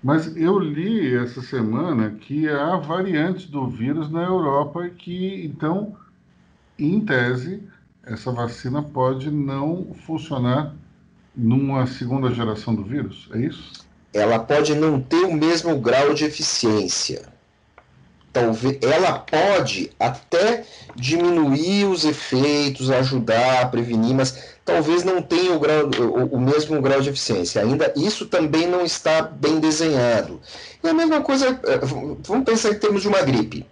[0.00, 5.96] Mas eu li essa semana que há variantes do vírus na Europa e que, então,
[6.78, 7.64] em tese,
[8.06, 10.72] essa vacina pode não funcionar
[11.34, 13.72] numa segunda geração do vírus, é isso?
[14.14, 17.26] Ela pode não ter o mesmo grau de eficiência.
[18.38, 20.64] Talvez ela pode até
[20.94, 26.80] diminuir os efeitos, ajudar a prevenir, mas talvez não tenha o, grau, o, o mesmo
[26.80, 27.60] grau de eficiência.
[27.62, 30.40] Ainda isso também não está bem desenhado.
[30.82, 33.66] E a mesma coisa, é, vamos pensar em termos de uma gripe.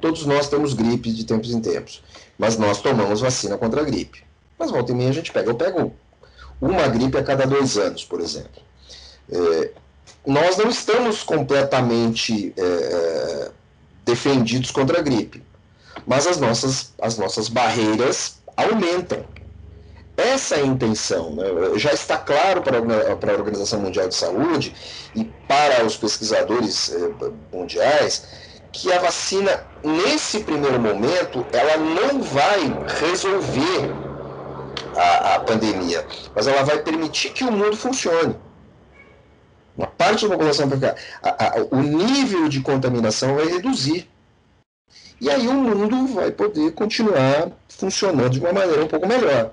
[0.00, 2.02] Todos nós temos gripe de tempos em tempos.
[2.36, 4.22] Mas nós tomamos vacina contra a gripe.
[4.58, 5.94] Mas volta e meia a gente pega, eu pego
[6.60, 8.62] uma gripe a cada dois anos, por exemplo.
[9.32, 9.70] É,
[10.26, 13.50] nós não estamos completamente é,
[14.04, 15.42] defendidos contra a gripe,
[16.06, 19.24] mas as nossas, as nossas barreiras aumentam.
[20.16, 21.34] Essa é a intenção.
[21.34, 21.44] Né?
[21.76, 24.74] Já está claro para a Organização Mundial de Saúde
[25.14, 28.26] e para os pesquisadores é, mundiais
[28.70, 32.60] que a vacina, nesse primeiro momento, ela não vai
[33.00, 33.92] resolver
[34.96, 38.36] a, a pandemia, mas ela vai permitir que o mundo funcione.
[39.76, 40.96] Uma parte da população vai ficar.
[41.22, 44.08] A, a, o nível de contaminação vai reduzir.
[45.20, 49.52] E aí o mundo vai poder continuar funcionando de uma maneira um pouco melhor.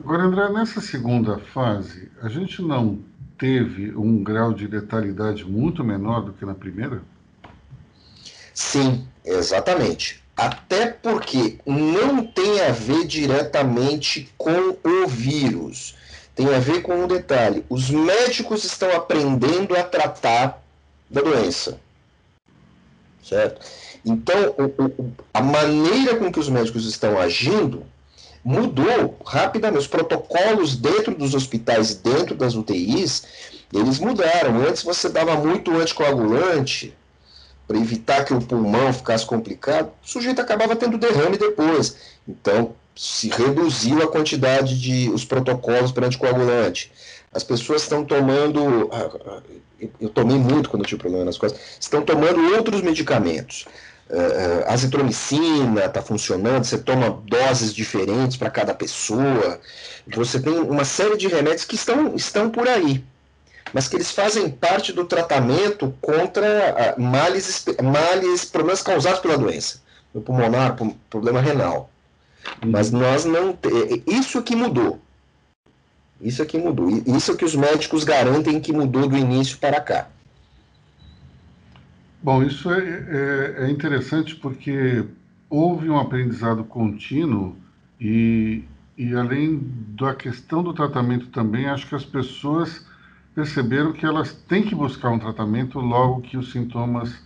[0.00, 2.98] Agora, André, nessa segunda fase, a gente não
[3.36, 7.02] teve um grau de letalidade muito menor do que na primeira?
[8.54, 10.22] Sim, exatamente.
[10.36, 15.96] Até porque não tem a ver diretamente com o vírus.
[16.38, 20.62] Tem a ver com um detalhe: os médicos estão aprendendo a tratar
[21.10, 21.80] da doença.
[23.24, 23.66] Certo?
[24.04, 27.84] Então, o, o, a maneira com que os médicos estão agindo
[28.44, 29.80] mudou rapidamente.
[29.80, 33.24] Os protocolos dentro dos hospitais, dentro das UTIs,
[33.74, 34.58] eles mudaram.
[34.58, 36.96] Antes você dava muito anticoagulante,
[37.66, 41.96] para evitar que o pulmão ficasse complicado, o sujeito acabava tendo derrame depois.
[42.28, 46.90] Então, se reduziu a quantidade de os protocolos para anticoagulante.
[47.32, 49.40] As pessoas estão tomando, ah, ah,
[50.00, 53.66] eu tomei muito quando eu tive problema nas costas, estão tomando outros medicamentos.
[54.10, 59.60] Uh, azitromicina está funcionando, você toma doses diferentes para cada pessoa.
[60.08, 63.04] Você tem uma série de remédios que estão, estão por aí
[63.70, 69.82] mas que eles fazem parte do tratamento contra ah, males, males problemas causados pela doença,
[70.14, 70.74] no pulmonar,
[71.10, 71.90] problema renal.
[72.66, 73.56] Mas nós não.
[74.06, 75.00] Isso que mudou.
[76.20, 76.88] Isso é que mudou.
[77.06, 80.08] Isso é que os médicos garantem que mudou do início para cá.
[82.20, 85.04] Bom, isso é, é, é interessante porque
[85.48, 87.56] houve um aprendizado contínuo
[88.00, 88.64] e,
[88.96, 89.60] e além
[89.96, 92.84] da questão do tratamento também, acho que as pessoas
[93.34, 97.16] perceberam que elas têm que buscar um tratamento logo que os sintomas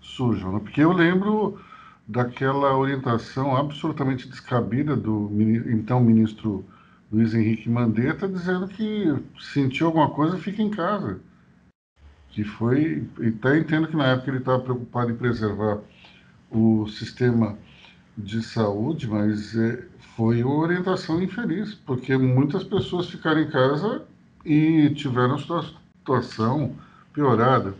[0.00, 0.52] surjam.
[0.52, 0.60] Né?
[0.60, 1.58] Porque eu lembro
[2.06, 5.30] daquela orientação absolutamente descabida do
[5.66, 6.64] então ministro
[7.12, 11.20] Luiz Henrique Mandetta dizendo que sentiu alguma coisa, fica em casa.
[12.30, 15.80] Que foi, até entendo que na época ele estava preocupado em preservar
[16.50, 17.56] o sistema
[18.16, 19.84] de saúde, mas é,
[20.16, 24.02] foi uma orientação infeliz, porque muitas pessoas ficaram em casa
[24.44, 26.74] e tiveram sua situação
[27.12, 27.74] piorada.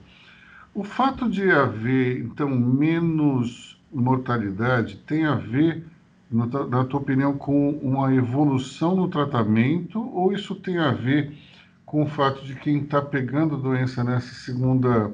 [0.74, 5.84] O fato de haver, então, menos mortalidade tem a ver,
[6.30, 11.36] na tua opinião, com uma evolução no tratamento ou isso tem a ver
[11.84, 15.12] com o fato de quem está pegando doença nessa segunda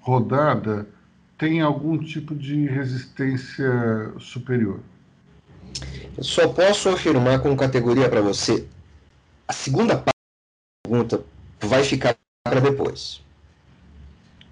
[0.00, 0.86] rodada
[1.42, 4.78] tem algum tipo de resistência superior?
[6.16, 8.68] Eu só posso afirmar com categoria para você.
[9.48, 11.24] A segunda parte da pergunta
[11.60, 13.20] vai ficar para depois.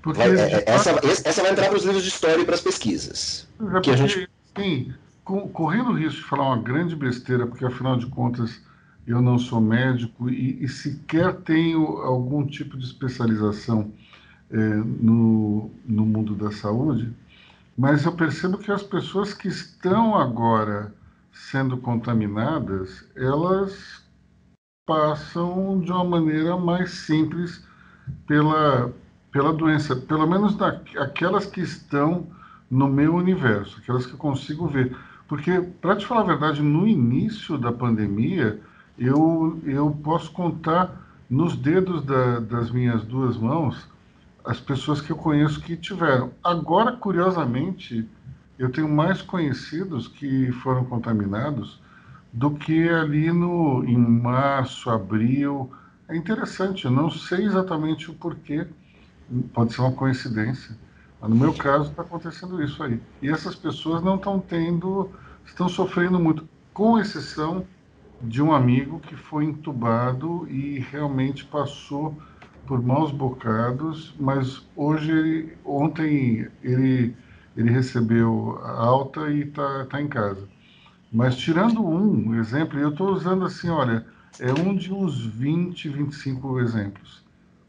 [0.05, 3.47] Vai, é, essa, essa vai entrar para os livros de história e para as pesquisas.
[3.61, 4.29] É porque, gente...
[4.57, 4.95] sim,
[5.25, 8.61] correndo o risco de falar uma grande besteira, porque afinal de contas
[9.07, 13.93] eu não sou médico e, e sequer tenho algum tipo de especialização
[14.51, 17.13] é, no, no mundo da saúde,
[17.77, 20.93] mas eu percebo que as pessoas que estão agora
[21.33, 24.03] sendo contaminadas, elas
[24.87, 27.65] passam de uma maneira mais simples
[28.27, 28.93] pela,
[29.33, 32.27] pela doença, pelo menos da, aquelas que estão
[32.71, 34.97] no meu universo, aquelas que eu consigo ver.
[35.29, 38.61] Porque, para te falar a verdade, no início da pandemia,
[38.99, 40.91] eu, eu posso contar
[41.29, 43.89] nos dedos da, das minhas duas mãos
[44.45, 46.31] as pessoas que eu conheço que tiveram.
[46.43, 48.09] Agora, curiosamente,
[48.59, 51.81] eu tenho mais conhecidos que foram contaminados
[52.33, 55.71] do que ali no em março, abril.
[56.09, 58.67] É interessante, eu não sei exatamente o porquê,
[59.53, 60.77] pode ser uma coincidência.
[61.21, 63.01] Mas no meu caso está acontecendo isso aí.
[63.21, 65.11] E essas pessoas não estão tendo,
[65.45, 67.67] estão sofrendo muito, com exceção
[68.21, 72.17] de um amigo que foi entubado e realmente passou
[72.67, 77.17] por maus bocados, mas hoje, ontem, ele,
[77.57, 80.49] ele recebeu alta e está tá em casa.
[81.13, 84.07] Mas tirando um exemplo, eu estou usando assim, olha,
[84.39, 87.20] é um de uns 20, 25 exemplos.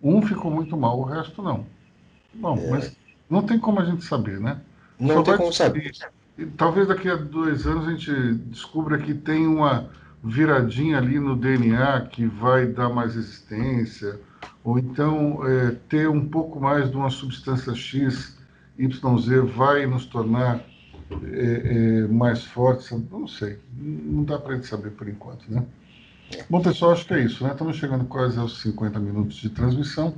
[0.04, 1.66] Um ficou muito mal, o resto não.
[2.34, 2.70] Bom, é.
[2.70, 2.96] mas
[3.30, 4.60] não tem como a gente saber, né?
[5.00, 5.92] Não Só tem como saber.
[6.58, 9.90] Talvez daqui a dois anos a gente descubra que tem uma
[10.24, 14.20] viradinha ali no DNA que vai dar mais resistência,
[14.64, 18.38] ou então é, ter um pouco mais de uma substância X,
[18.78, 20.62] YZ vai nos tornar
[21.24, 25.66] é, é, mais fortes, não sei, não dá para a gente saber por enquanto, né?
[26.50, 27.52] Bom, pessoal, acho que é isso, né?
[27.52, 30.14] Estamos chegando quase aos 50 minutos de transmissão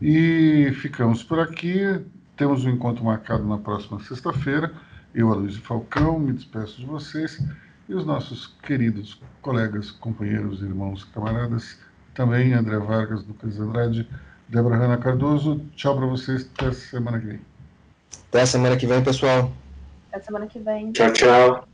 [0.00, 2.00] e ficamos por aqui.
[2.36, 4.72] Temos um encontro marcado na próxima sexta-feira.
[5.14, 7.42] Eu, Aloysio Falcão, me despeço de vocês
[7.88, 11.76] e os nossos queridos colegas, companheiros, irmãos, camaradas,
[12.14, 14.08] também André Vargas, Lucas Andrade,
[14.48, 15.60] Débora Rana Cardoso.
[15.74, 17.40] Tchau para vocês, até semana que vem.
[18.28, 19.52] Até semana que vem, pessoal.
[20.12, 20.92] Até semana que vem.
[20.92, 21.69] Tchau, tchau.